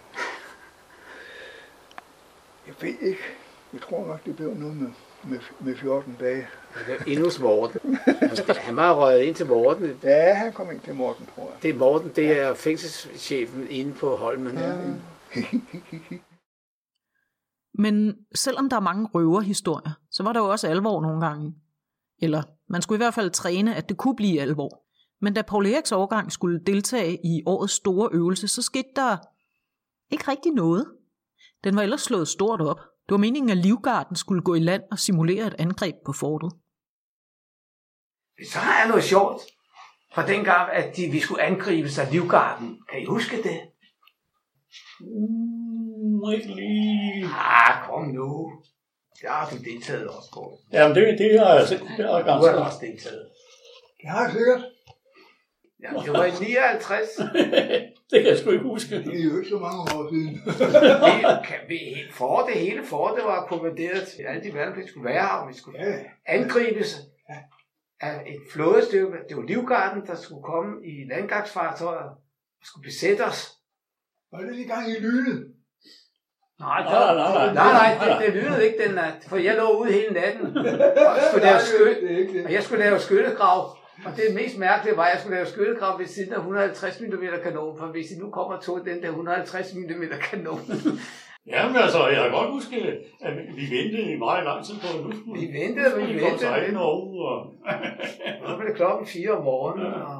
Jeg 2.66 2.74
ved 2.80 2.94
ikke. 3.00 3.22
Jeg 3.72 3.80
tror 3.80 4.06
nok, 4.06 4.24
det 4.24 4.36
blev 4.36 4.54
noget 4.54 4.76
med, 4.76 4.90
med, 5.24 5.38
med 5.60 5.76
14 5.76 6.16
dage. 6.20 6.46
Endnu 7.06 7.24
hos 7.24 7.40
Morten. 7.40 7.96
Han 8.56 8.76
var 8.76 8.94
røget 8.94 9.22
ind 9.22 9.34
til 9.34 9.46
Morten. 9.46 10.00
Ja, 10.02 10.34
han 10.34 10.52
kom 10.52 10.70
ind 10.70 10.80
til 10.80 10.94
Morten, 10.94 11.28
tror 11.34 11.42
jeg. 11.42 11.62
Det 11.62 11.70
er 11.70 11.74
Morten, 11.74 12.12
det 12.16 12.40
er 12.40 12.54
fængselschefen 12.54 13.66
inde 13.70 13.92
på 13.92 14.16
Holmen. 14.16 14.58
Ja. 14.58 14.76
Men 17.82 18.16
selvom 18.34 18.68
der 18.68 18.76
er 18.76 18.80
mange 18.80 19.08
røverhistorier, 19.14 19.92
så 20.10 20.22
var 20.22 20.32
der 20.32 20.40
jo 20.40 20.50
også 20.50 20.68
alvor 20.68 21.00
nogle 21.00 21.26
gange. 21.26 21.54
Eller 22.22 22.42
man 22.68 22.82
skulle 22.82 22.96
i 22.96 23.04
hvert 23.04 23.14
fald 23.14 23.30
træne, 23.30 23.74
at 23.74 23.88
det 23.88 23.96
kunne 23.96 24.16
blive 24.16 24.40
alvor. 24.40 24.82
Men 25.20 25.34
da 25.34 25.42
Paul 25.42 25.66
Eriks 25.66 25.92
årgang 25.92 26.32
skulle 26.32 26.60
deltage 26.66 27.18
i 27.26 27.42
årets 27.46 27.72
store 27.72 28.08
øvelse, 28.12 28.48
så 28.48 28.62
skete 28.62 28.88
der 28.96 29.16
ikke 30.10 30.30
rigtig 30.30 30.52
noget. 30.52 30.86
Den 31.64 31.76
var 31.76 31.82
ellers 31.82 32.00
slået 32.00 32.28
stort 32.28 32.60
op. 32.60 32.80
Det 33.10 33.14
var 33.14 33.26
meningen, 33.28 33.50
at 33.50 33.56
Livgarden 33.56 34.16
skulle 34.16 34.42
gå 34.42 34.54
i 34.54 34.58
land 34.58 34.82
og 34.90 34.98
simulere 34.98 35.46
et 35.46 35.54
angreb 35.58 35.94
på 36.06 36.12
fortet. 36.12 36.50
Så 38.52 38.58
har 38.58 38.78
jeg 38.80 38.88
noget 38.88 39.04
sjovt 39.04 39.40
fra 40.14 40.26
dengang, 40.26 40.70
at 40.72 40.96
de, 40.96 41.06
vi 41.10 41.20
skulle 41.20 41.42
angribe 41.42 41.90
sig 41.90 42.08
Livgarden. 42.12 42.68
Kan 42.90 43.02
I 43.02 43.04
huske 43.04 43.36
det? 43.36 43.58
Uh, 45.00 46.34
ikke 46.34 46.46
lige. 46.46 47.26
Ah, 47.26 47.86
kom 47.86 48.02
nu. 48.08 48.52
Det 49.20 49.28
har 49.30 49.50
du 49.50 49.56
deltaget 49.56 50.08
også 50.08 50.30
på. 50.34 50.58
Jamen, 50.72 50.96
det, 50.96 51.18
det 51.18 51.40
har 51.40 51.54
jeg 51.54 51.68
selv. 51.68 51.80
Det 51.80 52.04
har 52.06 52.16
jeg 52.16 52.24
Du 52.26 52.30
har 52.30 52.64
også 52.66 52.78
deltaget. 52.80 53.24
Det 54.00 54.10
har 54.10 54.22
jeg 54.22 54.32
sikkert. 54.32 54.62
Ja, 55.82 55.88
det 56.04 56.12
var 56.12 56.24
i 56.24 56.30
59. 56.30 57.08
det 58.10 58.22
kan 58.22 58.26
jeg 58.26 58.38
sgu 58.38 58.50
ikke 58.50 58.64
huske. 58.64 58.94
Det 59.04 59.20
er 59.20 59.24
jo 59.24 59.36
ikke 59.38 59.48
så 59.50 59.58
mange 59.58 59.80
år 59.80 60.08
siden. 60.12 60.42
Kan 61.44 61.58
vi, 61.68 61.78
for 62.12 62.40
det 62.46 62.54
hele 62.54 62.84
for 62.84 63.08
det 63.08 63.24
var 63.24 63.46
kommanderet 63.46 64.08
til 64.08 64.22
alle 64.22 64.42
de 64.44 64.54
værnepligt 64.54 64.88
skulle 64.88 65.04
være 65.08 65.22
her, 65.22 65.28
og 65.28 65.48
vi 65.48 65.54
skulle 65.54 65.78
Ja, 65.86 65.94
angribes 66.26 66.96
af 68.00 68.22
et 68.26 68.40
flådestykke. 68.52 69.16
Det 69.28 69.36
var 69.36 69.42
Livgarden, 69.42 70.06
der 70.06 70.14
skulle 70.16 70.42
komme 70.42 70.86
i 70.86 71.08
landgangsfartøjer 71.10 71.98
og 72.00 72.16
skulle 72.64 72.84
besætte 72.84 73.22
os. 73.24 73.48
var 74.32 74.38
det 74.40 74.54
lige 74.56 74.68
gang 74.68 74.88
i 74.90 75.00
lynet? 75.00 75.46
Nej, 76.60 76.82
Nej, 76.82 76.92
nej, 76.92 77.14
nej, 77.14 77.54
nej. 77.54 77.54
nej, 77.54 77.96
nej, 77.98 78.18
det, 78.18 78.26
det 78.34 78.42
lynede 78.42 78.66
ikke 78.66 78.84
den 78.86 78.94
nat, 78.94 79.14
for 79.28 79.36
jeg 79.36 79.56
lå 79.56 79.78
ude 79.80 79.92
hele 79.92 80.12
natten 80.14 80.56
og 80.56 80.64
skulle 81.30 81.44
lave 81.46 81.60
skyt, 81.60 82.44
og 82.44 82.52
jeg 82.52 82.62
skulle 82.62 82.84
lave 82.84 82.98
skyttegrav. 82.98 83.76
Og 84.06 84.10
det 84.16 84.34
mest 84.34 84.58
mærkelige 84.58 84.96
var, 84.96 85.04
at 85.04 85.12
jeg 85.12 85.20
skulle 85.20 85.36
lave 85.36 85.46
skyttegrav 85.46 85.98
ved 85.98 86.06
siden 86.06 86.32
af 86.32 86.36
150 86.38 87.00
mm 87.00 87.24
kanon, 87.42 87.78
for 87.78 87.86
hvis 87.86 88.10
I 88.12 88.18
nu 88.18 88.30
kommer 88.30 88.60
tog 88.60 88.84
den 88.84 89.02
der 89.02 89.08
150 89.08 89.74
mm 89.74 90.02
kanon, 90.30 90.60
Jamen 91.54 91.76
altså, 91.84 92.00
jeg 92.14 92.22
kan 92.22 92.32
godt 92.38 92.50
huske, 92.58 92.76
at 93.26 93.32
vi- 93.56 93.70
ventede 93.76 94.06
i 94.12 94.16
meget 94.26 94.44
lang 94.48 94.60
tid 94.66 94.74
på, 94.82 94.88
at 94.98 95.00
nu 95.06 95.10
skulle 95.18 95.40
Vi 95.40 95.46
ventede, 95.60 95.90
vi 95.96 96.00
de 96.02 96.06
komme 96.06 96.22
ventede. 96.26 96.38
sejlende 96.50 96.80
over. 96.80 97.30
Og... 97.30 97.40
så 98.48 98.52
blev 98.56 98.68
det 98.68 98.76
klokken 98.76 99.06
4 99.06 99.30
om 99.38 99.44
morgenen, 99.44 99.92
og 100.10 100.18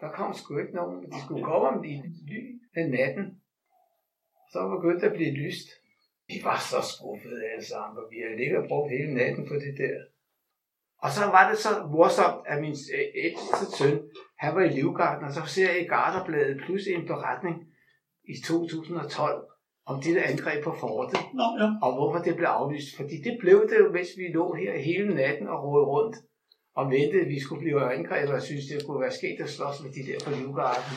der 0.00 0.08
kom 0.18 0.34
sgu 0.34 0.58
ikke 0.58 0.74
nogen. 0.80 0.96
De 1.12 1.18
skulle 1.24 1.44
komme 1.50 1.66
om 1.68 1.84
i 1.84 1.94
den 2.76 2.86
natten. 2.96 3.24
Så 4.52 4.58
begyndte 4.74 5.00
det 5.04 5.10
at 5.12 5.16
blive 5.18 5.34
lyst. 5.44 5.68
Vi 6.30 6.36
var 6.48 6.58
så 6.70 6.80
skuffede 6.92 7.40
alle 7.52 7.66
sammen, 7.72 7.94
og 8.00 8.04
vi 8.12 8.16
havde 8.24 8.36
ligget 8.40 8.58
og 8.62 8.66
brugt 8.70 8.90
hele 8.96 9.10
natten 9.20 9.42
på 9.50 9.54
det 9.64 9.74
der. 9.82 9.96
Og 11.04 11.10
så 11.10 11.24
var 11.36 11.50
det 11.50 11.58
så 11.58 11.68
morsomt, 11.92 12.40
at 12.46 12.60
min 12.60 12.76
øh, 12.96 13.24
ældste 13.24 13.64
søn, 13.78 14.00
han 14.38 14.54
var 14.54 14.62
i 14.62 14.68
Livgarden, 14.68 15.24
og 15.28 15.32
så 15.34 15.42
ser 15.46 15.70
jeg 15.70 15.80
i 15.80 15.90
Garderbladet 15.94 16.62
pludselig 16.64 16.94
en 16.94 17.06
beretning 17.06 17.56
i 18.28 18.34
2012 18.46 19.44
om 19.86 20.02
det 20.02 20.14
der 20.16 20.22
angreb 20.22 20.64
på 20.64 20.76
fortet, 20.80 21.20
Nå, 21.34 21.46
ja. 21.60 21.68
og 21.82 21.94
hvorfor 21.94 22.18
det 22.24 22.36
blev 22.36 22.46
aflyst. 22.46 22.96
Fordi 22.96 23.16
det 23.26 23.36
blev 23.40 23.58
det 23.70 23.78
jo, 23.82 23.92
mens 23.92 24.08
vi 24.16 24.26
lå 24.34 24.54
her 24.54 24.78
hele 24.78 25.14
natten 25.14 25.48
og 25.48 25.64
rodede 25.64 25.86
rundt 25.86 26.16
og 26.76 26.90
ventede, 26.90 27.22
at 27.22 27.28
vi 27.28 27.40
skulle 27.40 27.60
blive 27.60 27.92
angrebet, 27.94 28.34
og 28.34 28.42
synes, 28.42 28.64
det 28.66 28.86
kunne 28.86 29.00
være 29.00 29.12
sket 29.12 29.40
at 29.40 29.50
slås 29.50 29.82
med 29.82 29.90
de 29.96 30.02
der 30.08 30.18
på 30.24 30.30
Livgarden. 30.30 30.96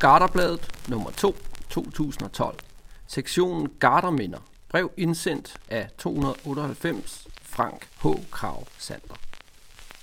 Garderbladet 0.00 0.64
nummer 0.90 1.10
2, 1.10 1.34
2012. 1.70 2.58
Sektionen 3.06 3.68
Garderminder. 3.80 4.55
Brev 4.68 4.90
indsendt 4.96 5.56
af 5.68 5.88
298 5.98 7.28
Frank 7.42 7.88
H. 8.02 8.06
Krav 8.30 8.66
Sander. 8.78 9.14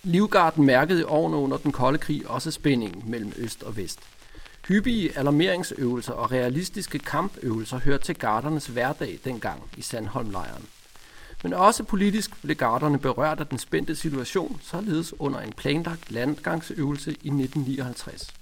Livgarden 0.04 0.66
mærkede 0.66 1.02
i 1.02 1.04
årene 1.04 1.38
under 1.38 1.58
den 1.58 1.72
kolde 1.72 1.98
krig 1.98 2.28
også 2.28 2.52
spændingen 2.52 3.04
mellem 3.06 3.34
øst 3.38 3.64
og 3.64 3.78
vest. 3.78 4.00
Hyppige 4.68 5.18
alarmeringsøvelser 5.18 6.14
og 6.14 6.32
realistiske 6.32 7.00
kampøvelser 7.00 7.80
hørte 7.80 8.04
til 8.04 8.16
gardernes 8.16 8.68
hverdag 8.68 9.20
dengang 9.26 9.64
i 9.78 9.82
Sandholmlejren. 9.82 10.66
Men 11.44 11.54
også 11.54 11.84
politisk 11.84 12.42
blev 12.42 12.56
garderne 12.56 13.00
berørt 13.00 13.40
af 13.40 13.48
den 13.48 13.58
spændte 13.58 13.96
situation, 13.96 14.60
således 14.64 15.20
under 15.20 15.40
en 15.40 15.54
planlagt 15.54 16.12
landgangsøvelse 16.12 17.12
i 17.12 17.28
1959. 17.28 18.34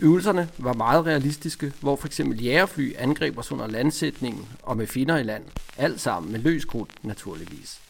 Øvelserne 0.00 0.48
var 0.58 0.72
meget 0.72 1.06
realistiske, 1.06 1.72
hvor 1.80 1.96
f.eks. 1.96 2.20
jægerfly 2.20 2.92
angreb 2.98 3.38
os 3.38 3.52
under 3.52 3.66
landsætningen 3.66 4.48
og 4.62 4.76
med 4.76 4.86
finder 4.86 5.16
i 5.16 5.22
land. 5.22 5.44
Alt 5.76 6.00
sammen 6.00 6.32
med 6.32 6.40
løs 6.40 6.64
krudt, 6.64 7.04
naturligvis. 7.04 7.80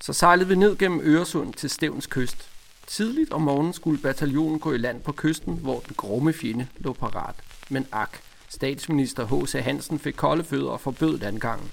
Så 0.00 0.12
sejlede 0.12 0.48
vi 0.48 0.54
ned 0.54 0.78
gennem 0.78 1.00
Øresund 1.02 1.54
til 1.54 1.70
Stævns 1.70 2.06
kyst. 2.06 2.48
Tidligt 2.86 3.32
om 3.32 3.42
morgenen 3.42 3.72
skulle 3.72 4.02
bataljonen 4.02 4.58
gå 4.58 4.72
i 4.72 4.78
land 4.78 5.00
på 5.00 5.12
kysten, 5.12 5.54
hvor 5.54 5.80
den 5.80 5.94
grumme 5.96 6.32
fjende 6.32 6.66
lå 6.78 6.92
parat. 6.92 7.34
Men 7.68 7.86
ak, 7.92 8.18
statsminister 8.48 9.26
H.C. 9.26 9.52
Hansen 9.52 9.98
fik 9.98 10.14
kolde 10.14 10.44
fødder 10.44 10.70
og 10.70 10.80
forbød 10.80 11.18
landgangen. 11.18 11.70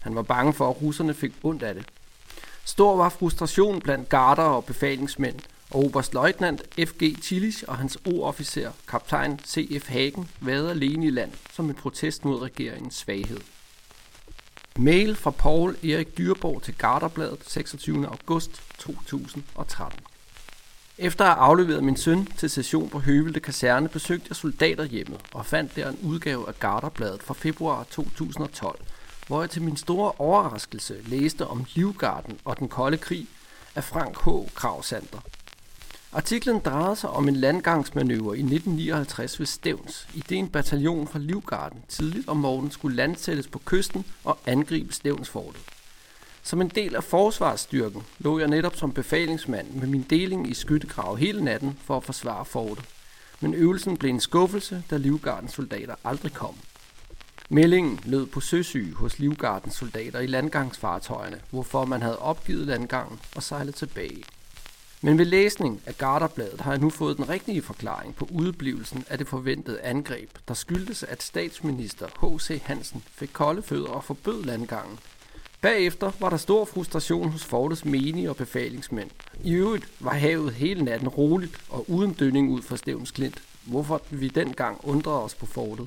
Han 0.00 0.14
var 0.14 0.22
bange 0.22 0.52
for, 0.52 0.70
at 0.70 0.82
russerne 0.82 1.14
fik 1.14 1.32
ondt 1.42 1.62
af 1.62 1.74
det. 1.74 1.84
Stor 2.64 2.96
var 2.96 3.08
frustrationen 3.08 3.80
blandt 3.80 4.08
garder 4.08 4.42
og 4.42 4.64
befalingsmænd, 4.64 5.38
og 5.70 5.84
oberstløjtnant 5.84 6.62
F.G. 6.88 7.22
Tillich 7.22 7.64
og 7.68 7.76
hans 7.76 7.98
O-officer, 8.04 8.70
kaptajn 8.88 9.40
C.F. 9.46 9.88
Hagen, 9.88 10.28
været 10.40 10.70
alene 10.70 11.06
i 11.06 11.10
land 11.10 11.32
som 11.52 11.68
en 11.68 11.74
protest 11.74 12.24
mod 12.24 12.42
regeringens 12.42 12.94
svaghed. 12.94 13.40
Mail 14.78 15.16
fra 15.16 15.30
Paul 15.30 15.76
Erik 15.84 16.18
Dyrborg 16.18 16.62
til 16.62 16.74
Garderbladet 16.74 17.38
26. 17.46 18.06
august 18.06 18.62
2013. 18.78 20.00
Efter 20.98 21.24
at 21.24 21.30
have 21.30 21.40
afleveret 21.40 21.84
min 21.84 21.96
søn 21.96 22.26
til 22.26 22.50
session 22.50 22.88
på 22.88 22.98
Høvelte 22.98 23.40
Kaserne, 23.40 23.88
besøgte 23.88 24.26
jeg 24.28 24.36
soldaterhjemmet 24.36 25.20
og 25.32 25.46
fandt 25.46 25.76
der 25.76 25.88
en 25.88 25.98
udgave 26.02 26.48
af 26.48 26.58
Garderbladet 26.58 27.22
fra 27.22 27.34
februar 27.34 27.86
2012, 27.90 28.80
hvor 29.26 29.42
jeg 29.42 29.50
til 29.50 29.62
min 29.62 29.76
store 29.76 30.12
overraskelse 30.18 30.96
læste 31.06 31.46
om 31.46 31.64
Livgarden 31.74 32.38
og 32.44 32.58
den 32.58 32.68
kolde 32.68 32.96
krig 32.96 33.26
af 33.74 33.84
Frank 33.84 34.16
H. 34.24 34.54
Kravsander. 34.54 35.20
Artiklen 36.12 36.58
drejede 36.58 36.96
sig 36.96 37.10
om 37.10 37.28
en 37.28 37.36
landgangsmanøvre 37.36 38.36
i 38.36 38.40
1959 38.40 39.38
ved 39.38 39.46
Stævns, 39.46 40.08
i 40.14 40.20
det 40.28 40.38
en 40.38 40.48
bataljon 40.48 41.08
fra 41.08 41.18
Livgarden 41.18 41.82
tidligt 41.88 42.28
om 42.28 42.36
morgenen 42.36 42.70
skulle 42.70 42.96
landsættes 42.96 43.48
på 43.48 43.60
kysten 43.64 44.04
og 44.24 44.38
angribe 44.46 44.94
Stævnsfortet. 44.94 45.60
Som 46.42 46.60
en 46.60 46.68
del 46.68 46.96
af 46.96 47.04
forsvarsstyrken 47.04 48.02
lå 48.18 48.38
jeg 48.38 48.48
netop 48.48 48.76
som 48.76 48.92
befalingsmand 48.92 49.70
med 49.70 49.86
min 49.86 50.06
deling 50.10 50.50
i 50.50 50.54
skyttegrav 50.54 51.16
hele 51.16 51.44
natten 51.44 51.78
for 51.84 51.96
at 51.96 52.04
forsvare 52.04 52.44
fortet. 52.44 52.84
Men 53.40 53.54
øvelsen 53.54 53.96
blev 53.96 54.10
en 54.10 54.20
skuffelse, 54.20 54.82
da 54.90 54.96
Livgardens 54.96 55.52
soldater 55.52 55.94
aldrig 56.04 56.32
kom. 56.32 56.54
Meldingen 57.48 58.00
lød 58.04 58.26
på 58.26 58.40
søsyge 58.40 58.94
hos 58.94 59.18
Livgardens 59.18 59.74
soldater 59.74 60.20
i 60.20 60.26
landgangsfartøjerne, 60.26 61.40
hvorfor 61.50 61.84
man 61.84 62.02
havde 62.02 62.18
opgivet 62.18 62.66
landgangen 62.66 63.20
og 63.36 63.42
sejlet 63.42 63.74
tilbage. 63.74 64.24
Men 65.02 65.18
ved 65.18 65.24
læsning 65.24 65.82
af 65.86 65.98
Garderbladet 65.98 66.60
har 66.60 66.70
jeg 66.72 66.80
nu 66.80 66.90
fået 66.90 67.16
den 67.16 67.28
rigtige 67.28 67.62
forklaring 67.62 68.16
på 68.16 68.28
udeblivelsen 68.32 69.04
af 69.10 69.18
det 69.18 69.28
forventede 69.28 69.80
angreb, 69.80 70.30
der 70.48 70.54
skyldtes, 70.54 71.02
at 71.02 71.22
statsminister 71.22 72.06
H.C. 72.06 72.62
Hansen 72.64 73.02
fik 73.10 73.30
kolde 73.32 73.62
fødder 73.62 73.88
og 73.88 74.04
forbød 74.04 74.42
landgangen. 74.44 74.98
Bagefter 75.62 76.12
var 76.20 76.30
der 76.30 76.36
stor 76.36 76.64
frustration 76.64 77.28
hos 77.28 77.44
Fortes 77.44 77.84
menige 77.84 78.30
og 78.30 78.36
befalingsmænd. 78.36 79.10
I 79.44 79.52
øvrigt 79.52 79.92
var 80.00 80.14
havet 80.14 80.52
hele 80.52 80.84
natten 80.84 81.08
roligt 81.08 81.60
og 81.70 81.90
uden 81.90 82.12
dønning 82.12 82.50
ud 82.50 82.62
fra 82.62 82.76
Stævns 82.76 83.10
Klint, 83.10 83.42
hvorfor 83.66 84.02
vi 84.10 84.28
dengang 84.28 84.80
undrede 84.84 85.22
os 85.22 85.34
på 85.34 85.46
fortet. 85.46 85.86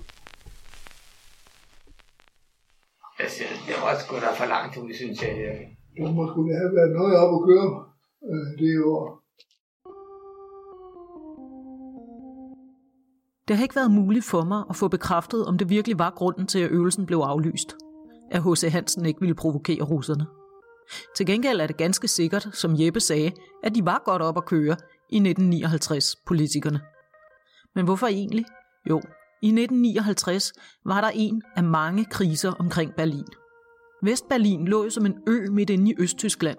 Altså, 3.19 3.43
det 3.67 3.75
var 3.81 3.99
sgu 3.99 4.15
da 4.15 4.31
for 4.41 4.45
langt 4.45 4.77
ud, 4.77 4.93
synes 4.93 5.21
jeg. 5.21 5.31
Der 5.97 6.11
må 6.11 6.27
skulle 6.31 6.55
have 6.57 6.71
været 6.75 6.91
noget 6.91 7.17
op 7.17 7.33
at 7.41 7.45
køre 7.47 7.88
øh, 8.23 8.59
det 8.59 8.83
år. 8.83 9.23
Det 13.47 13.57
har 13.57 13.63
ikke 13.63 13.75
været 13.75 13.91
muligt 13.91 14.25
for 14.25 14.43
mig 14.43 14.63
at 14.69 14.75
få 14.75 14.87
bekræftet, 14.87 15.45
om 15.45 15.57
det 15.57 15.69
virkelig 15.69 15.99
var 15.99 16.11
grunden 16.11 16.47
til, 16.47 16.59
at 16.59 16.71
øvelsen 16.71 17.05
blev 17.05 17.17
aflyst. 17.17 17.75
At 18.31 18.43
H.C. 18.43 18.71
Hansen 18.71 19.05
ikke 19.05 19.19
ville 19.19 19.35
provokere 19.35 19.83
russerne. 19.83 20.25
Til 21.15 21.25
gengæld 21.25 21.61
er 21.61 21.67
det 21.67 21.77
ganske 21.77 22.07
sikkert, 22.07 22.47
som 22.53 22.75
Jeppe 22.79 22.99
sagde, 22.99 23.31
at 23.63 23.75
de 23.75 23.85
var 23.85 24.01
godt 24.05 24.21
op 24.21 24.37
at 24.37 24.45
køre 24.45 24.75
i 25.09 25.17
1959, 25.17 26.15
politikerne. 26.27 26.81
Men 27.75 27.85
hvorfor 27.85 28.07
egentlig? 28.07 28.45
Jo, 28.89 29.01
i 29.41 29.47
1959 29.47 30.53
var 30.85 31.01
der 31.01 31.09
en 31.13 31.41
af 31.55 31.63
mange 31.63 32.05
kriser 32.05 32.51
omkring 32.59 32.93
Berlin. 32.97 33.27
Vestberlin 34.03 34.67
lå 34.67 34.83
jo 34.83 34.89
som 34.89 35.05
en 35.05 35.17
ø 35.27 35.51
midt 35.51 35.69
inde 35.69 35.91
i 35.91 35.95
Østtyskland. 35.99 36.57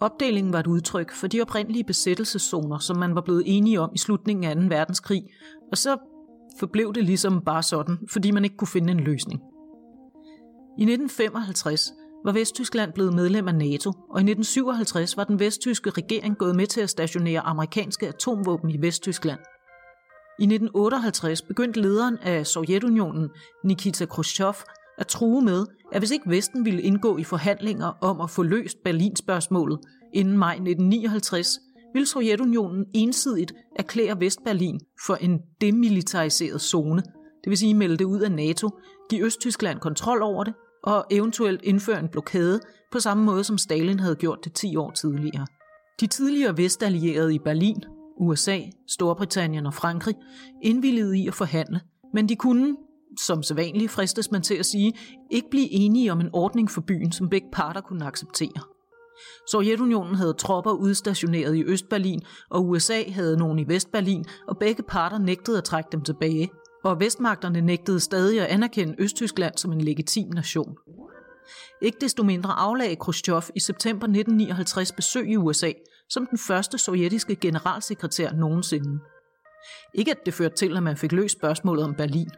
Opdelingen 0.00 0.52
var 0.52 0.60
et 0.60 0.66
udtryk 0.66 1.12
for 1.12 1.26
de 1.26 1.40
oprindelige 1.40 1.84
besættelseszoner, 1.84 2.78
som 2.78 2.96
man 2.96 3.14
var 3.14 3.20
blevet 3.20 3.42
enige 3.46 3.80
om 3.80 3.90
i 3.94 3.98
slutningen 3.98 4.44
af 4.44 4.56
2. 4.56 4.62
verdenskrig, 4.62 5.22
og 5.70 5.78
så 5.78 5.96
forblev 6.60 6.94
det 6.94 7.04
ligesom 7.04 7.40
bare 7.40 7.62
sådan, 7.62 7.98
fordi 8.10 8.30
man 8.30 8.44
ikke 8.44 8.56
kunne 8.56 8.68
finde 8.68 8.92
en 8.92 9.00
løsning. 9.00 9.40
I 10.78 10.82
1955 10.82 11.92
var 12.24 12.32
Vesttyskland 12.32 12.92
blevet 12.92 13.14
medlem 13.14 13.48
af 13.48 13.54
NATO, 13.54 13.90
og 13.90 14.20
i 14.20 14.24
1957 14.24 15.16
var 15.16 15.24
den 15.24 15.40
vesttyske 15.40 15.90
regering 15.90 16.38
gået 16.38 16.56
med 16.56 16.66
til 16.66 16.80
at 16.80 16.90
stationere 16.90 17.40
amerikanske 17.40 18.08
atomvåben 18.08 18.70
i 18.70 18.80
Vesttyskland. 18.80 19.40
I 20.38 20.42
1958 20.42 21.42
begyndte 21.42 21.80
lederen 21.80 22.18
af 22.22 22.46
Sovjetunionen, 22.46 23.28
Nikita 23.64 24.06
Khrushchev, 24.06 24.54
at 24.98 25.06
true 25.06 25.42
med, 25.42 25.66
at 25.92 26.00
hvis 26.00 26.10
ikke 26.10 26.30
Vesten 26.30 26.64
ville 26.64 26.82
indgå 26.82 27.16
i 27.18 27.24
forhandlinger 27.24 27.86
om 28.00 28.20
at 28.20 28.30
få 28.30 28.42
løst 28.42 28.76
Berlinspørgsmålet 28.84 29.78
inden 30.14 30.38
maj 30.38 30.52
1959, 30.52 31.58
ville 31.92 32.06
Sovjetunionen 32.06 32.84
ensidigt 32.94 33.52
erklære 33.76 34.20
Vestberlin 34.20 34.80
for 35.06 35.14
en 35.14 35.40
demilitariseret 35.60 36.60
zone, 36.60 37.02
det 37.44 37.50
vil 37.50 37.58
sige 37.58 37.74
melde 37.74 37.96
det 37.96 38.04
ud 38.04 38.20
af 38.20 38.32
NATO, 38.32 38.70
give 39.10 39.24
Østtyskland 39.24 39.80
kontrol 39.80 40.22
over 40.22 40.44
det 40.44 40.54
og 40.82 41.06
eventuelt 41.10 41.62
indføre 41.62 42.00
en 42.00 42.08
blokade 42.08 42.60
på 42.92 43.00
samme 43.00 43.24
måde 43.24 43.44
som 43.44 43.58
Stalin 43.58 44.00
havde 44.00 44.16
gjort 44.16 44.44
det 44.44 44.52
10 44.52 44.76
år 44.76 44.90
tidligere. 44.90 45.46
De 46.00 46.06
tidligere 46.06 46.56
vestallierede 46.56 47.34
i 47.34 47.38
Berlin, 47.38 47.84
USA, 48.20 48.58
Storbritannien 48.88 49.66
og 49.66 49.74
Frankrig, 49.74 50.14
indvillede 50.62 51.18
i 51.18 51.28
at 51.28 51.34
forhandle, 51.34 51.80
men 52.14 52.28
de 52.28 52.36
kunne, 52.36 52.76
som 53.20 53.42
sædvanligt 53.42 53.90
fristes 53.90 54.30
man 54.30 54.42
til 54.42 54.54
at 54.54 54.66
sige, 54.66 54.92
ikke 55.30 55.50
blive 55.50 55.72
enige 55.72 56.12
om 56.12 56.20
en 56.20 56.30
ordning 56.32 56.70
for 56.70 56.80
byen, 56.80 57.12
som 57.12 57.28
begge 57.28 57.48
parter 57.52 57.80
kunne 57.80 58.04
acceptere. 58.04 58.62
Sovjetunionen 59.50 60.14
havde 60.14 60.32
tropper 60.32 60.70
udstationeret 60.70 61.56
i 61.56 61.64
Østberlin, 61.64 62.20
og 62.50 62.68
USA 62.68 63.02
havde 63.10 63.36
nogen 63.36 63.58
i 63.58 63.68
Vestberlin, 63.68 64.24
og 64.48 64.58
begge 64.58 64.82
parter 64.82 65.18
nægtede 65.18 65.58
at 65.58 65.64
trække 65.64 65.88
dem 65.92 66.00
tilbage, 66.00 66.50
og 66.84 67.00
vestmagterne 67.00 67.60
nægtede 67.60 68.00
stadig 68.00 68.40
at 68.40 68.46
anerkende 68.46 68.94
Østtyskland 68.98 69.56
som 69.56 69.72
en 69.72 69.80
legitim 69.80 70.28
nation. 70.28 70.76
Ikke 71.82 71.98
desto 72.00 72.22
mindre 72.22 72.52
aflagde 72.52 72.96
Khrushchev 72.96 73.42
i 73.54 73.60
september 73.60 74.06
1959 74.06 74.92
besøg 74.92 75.30
i 75.30 75.36
USA 75.36 75.72
som 76.08 76.26
den 76.26 76.38
første 76.38 76.78
sovjetiske 76.78 77.36
generalsekretær 77.36 78.32
nogensinde. 78.32 79.00
Ikke 79.94 80.10
at 80.10 80.26
det 80.26 80.34
førte 80.34 80.56
til, 80.56 80.76
at 80.76 80.82
man 80.82 80.96
fik 80.96 81.12
løst 81.12 81.38
spørgsmålet 81.38 81.84
om 81.84 81.94
Berlin. 81.94 82.30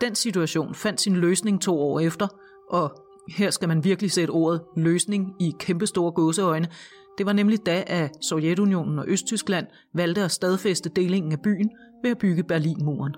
Den 0.00 0.14
situation 0.14 0.74
fandt 0.74 1.00
sin 1.00 1.16
løsning 1.16 1.60
to 1.60 1.78
år 1.78 2.00
efter, 2.00 2.28
og 2.70 3.04
her 3.28 3.50
skal 3.50 3.68
man 3.68 3.84
virkelig 3.84 4.12
sætte 4.12 4.30
ordet 4.30 4.62
løsning 4.76 5.42
i 5.42 5.52
kæmpestore 5.58 6.12
gåseøjne. 6.12 6.68
Det 7.18 7.26
var 7.26 7.32
nemlig 7.32 7.66
da, 7.66 7.84
at 7.86 8.10
Sovjetunionen 8.24 8.98
og 8.98 9.04
Østtyskland 9.08 9.66
valgte 9.94 10.22
at 10.22 10.30
stadfæste 10.30 10.88
delingen 10.88 11.32
af 11.32 11.42
byen 11.42 11.70
ved 12.02 12.10
at 12.10 12.18
bygge 12.18 12.44
Berlinmuren. 12.44 13.14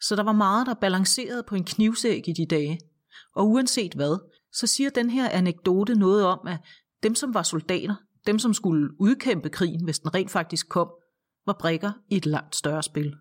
Så 0.00 0.16
der 0.16 0.22
var 0.22 0.32
meget, 0.32 0.66
der 0.66 0.74
balancerede 0.74 1.42
på 1.48 1.54
en 1.54 1.64
knivsæg 1.64 2.28
i 2.28 2.32
de 2.32 2.46
dage. 2.46 2.78
Og 3.36 3.48
uanset 3.48 3.94
hvad, 3.94 4.18
så 4.52 4.66
siger 4.66 4.90
den 4.90 5.10
her 5.10 5.28
anekdote 5.28 5.94
noget 5.94 6.24
om, 6.24 6.38
at 6.46 6.58
dem, 7.02 7.14
som 7.14 7.34
var 7.34 7.42
soldater, 7.42 7.94
dem, 8.26 8.38
som 8.38 8.54
skulle 8.54 9.00
udkæmpe 9.00 9.48
krigen, 9.48 9.84
hvis 9.84 9.98
den 9.98 10.14
rent 10.14 10.30
faktisk 10.30 10.68
kom, 10.68 10.88
var 11.46 11.56
brikker 11.58 11.92
i 12.08 12.16
et 12.16 12.26
langt 12.26 12.56
større 12.56 12.82
spil. 12.82 13.16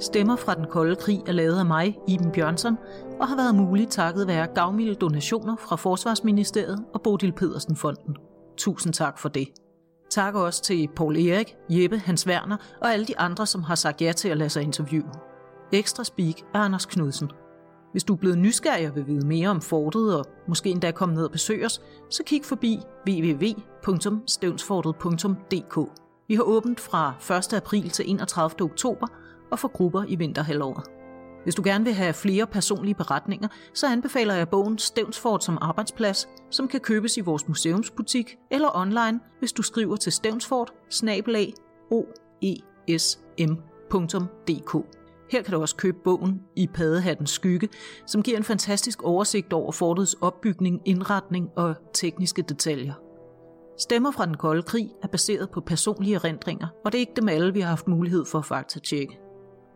Stemmer 0.00 0.36
fra 0.36 0.54
den 0.54 0.66
kolde 0.70 0.96
krig 0.96 1.22
er 1.26 1.32
lavet 1.32 1.58
af 1.58 1.66
mig, 1.66 1.98
Iben 2.08 2.32
Bjørnsson, 2.32 2.76
og 3.20 3.28
har 3.28 3.36
været 3.36 3.54
muligt 3.54 3.90
takket 3.90 4.26
være 4.26 4.46
gavmilde 4.54 4.94
donationer 4.94 5.56
fra 5.56 5.76
Forsvarsministeriet 5.76 6.84
og 6.94 7.02
Bodil 7.02 7.32
Pedersen 7.32 7.76
Fonden. 7.76 8.16
Tusind 8.56 8.92
tak 8.92 9.18
for 9.18 9.28
det. 9.28 9.48
Tak 10.14 10.34
også 10.34 10.62
til 10.62 10.88
Paul 10.96 11.16
Erik, 11.16 11.56
Jeppe, 11.68 11.98
Hans 11.98 12.26
Werner 12.26 12.56
og 12.80 12.92
alle 12.92 13.06
de 13.06 13.18
andre, 13.18 13.46
som 13.46 13.62
har 13.62 13.74
sagt 13.74 14.02
ja 14.02 14.12
til 14.12 14.28
at 14.28 14.36
lade 14.36 14.50
sig 14.50 14.62
interviewe. 14.62 15.10
Ekstra 15.72 16.04
speak 16.04 16.34
er 16.54 16.58
Anders 16.58 16.86
Knudsen. 16.86 17.30
Hvis 17.92 18.04
du 18.04 18.12
er 18.12 18.16
blevet 18.16 18.38
nysgerrig 18.38 18.88
og 18.88 18.96
vil 18.96 19.06
vide 19.06 19.26
mere 19.26 19.48
om 19.48 19.60
fortet 19.60 20.18
og 20.18 20.26
måske 20.48 20.70
endda 20.70 20.90
komme 20.90 21.14
ned 21.14 21.24
og 21.24 21.30
besøge 21.30 21.66
os, 21.66 21.80
så 22.10 22.22
kig 22.26 22.44
forbi 22.44 22.80
www.stævnsfortet.dk. 23.08 25.78
Vi 26.28 26.34
har 26.34 26.42
åbent 26.42 26.80
fra 26.80 27.14
1. 27.38 27.52
april 27.52 27.90
til 27.90 28.10
31. 28.10 28.50
oktober– 28.60 29.06
og 29.50 29.58
for 29.58 29.68
grupper 29.68 30.04
i 30.08 30.14
vinterhalvåret. 30.14 30.93
Hvis 31.44 31.54
du 31.54 31.62
gerne 31.64 31.84
vil 31.84 31.94
have 31.94 32.14
flere 32.14 32.46
personlige 32.46 32.94
beretninger, 32.94 33.48
så 33.74 33.86
anbefaler 33.86 34.34
jeg 34.34 34.48
bogen 34.48 34.78
Stævnsfort 34.78 35.44
som 35.44 35.58
arbejdsplads, 35.60 36.28
som 36.50 36.68
kan 36.68 36.80
købes 36.80 37.16
i 37.16 37.20
vores 37.20 37.48
museumsbutik 37.48 38.36
eller 38.50 38.76
online, 38.76 39.20
hvis 39.38 39.52
du 39.52 39.62
skriver 39.62 39.96
til 39.96 40.12
stævnsfort 40.12 40.72
oesm.dk. 42.88 43.26
Her 45.30 45.42
kan 45.42 45.54
du 45.54 45.60
også 45.60 45.76
købe 45.76 45.98
bogen 46.04 46.40
i 46.56 46.66
Padehattens 46.66 47.30
skygge, 47.30 47.68
som 48.06 48.22
giver 48.22 48.36
en 48.36 48.44
fantastisk 48.44 49.02
oversigt 49.02 49.52
over 49.52 49.72
fortets 49.72 50.14
opbygning, 50.20 50.80
indretning 50.84 51.50
og 51.56 51.74
tekniske 51.94 52.42
detaljer. 52.42 52.94
Stemmer 53.78 54.10
fra 54.10 54.26
den 54.26 54.36
kolde 54.36 54.62
krig 54.62 54.90
er 55.02 55.08
baseret 55.08 55.50
på 55.50 55.60
personlige 55.60 56.14
erindringer, 56.14 56.66
og 56.84 56.92
det 56.92 56.98
er 56.98 57.00
ikke 57.00 57.16
dem 57.16 57.28
alle, 57.28 57.52
vi 57.52 57.60
har 57.60 57.68
haft 57.68 57.88
mulighed 57.88 58.24
for 58.24 58.38
at 58.38 58.44
faktatjekke. 58.44 59.23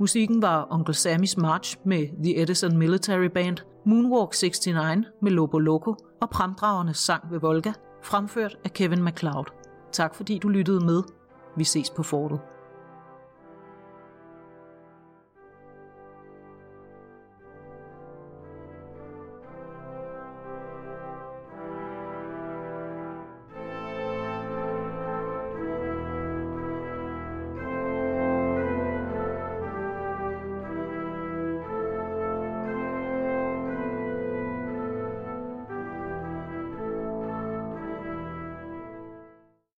Musikken 0.00 0.42
var 0.42 0.68
Uncle 0.70 0.94
Sammys 0.94 1.37
March 1.37 1.76
med 1.84 2.08
The 2.24 2.42
Edison 2.42 2.78
Military 2.78 3.26
Band, 3.26 3.56
Moonwalk 3.87 4.34
69 4.34 5.06
med 5.22 5.30
Lobo 5.32 5.58
Loco 5.58 5.94
og 6.20 6.30
Pramdragernes 6.30 6.96
sang 6.98 7.32
ved 7.32 7.40
Volga, 7.40 7.72
fremført 8.02 8.56
af 8.64 8.72
Kevin 8.72 9.02
MacLeod. 9.02 9.44
Tak 9.92 10.14
fordi 10.14 10.38
du 10.38 10.48
lyttede 10.48 10.84
med. 10.84 11.02
Vi 11.56 11.64
ses 11.64 11.90
på 11.90 12.02
fortet. 12.02 12.40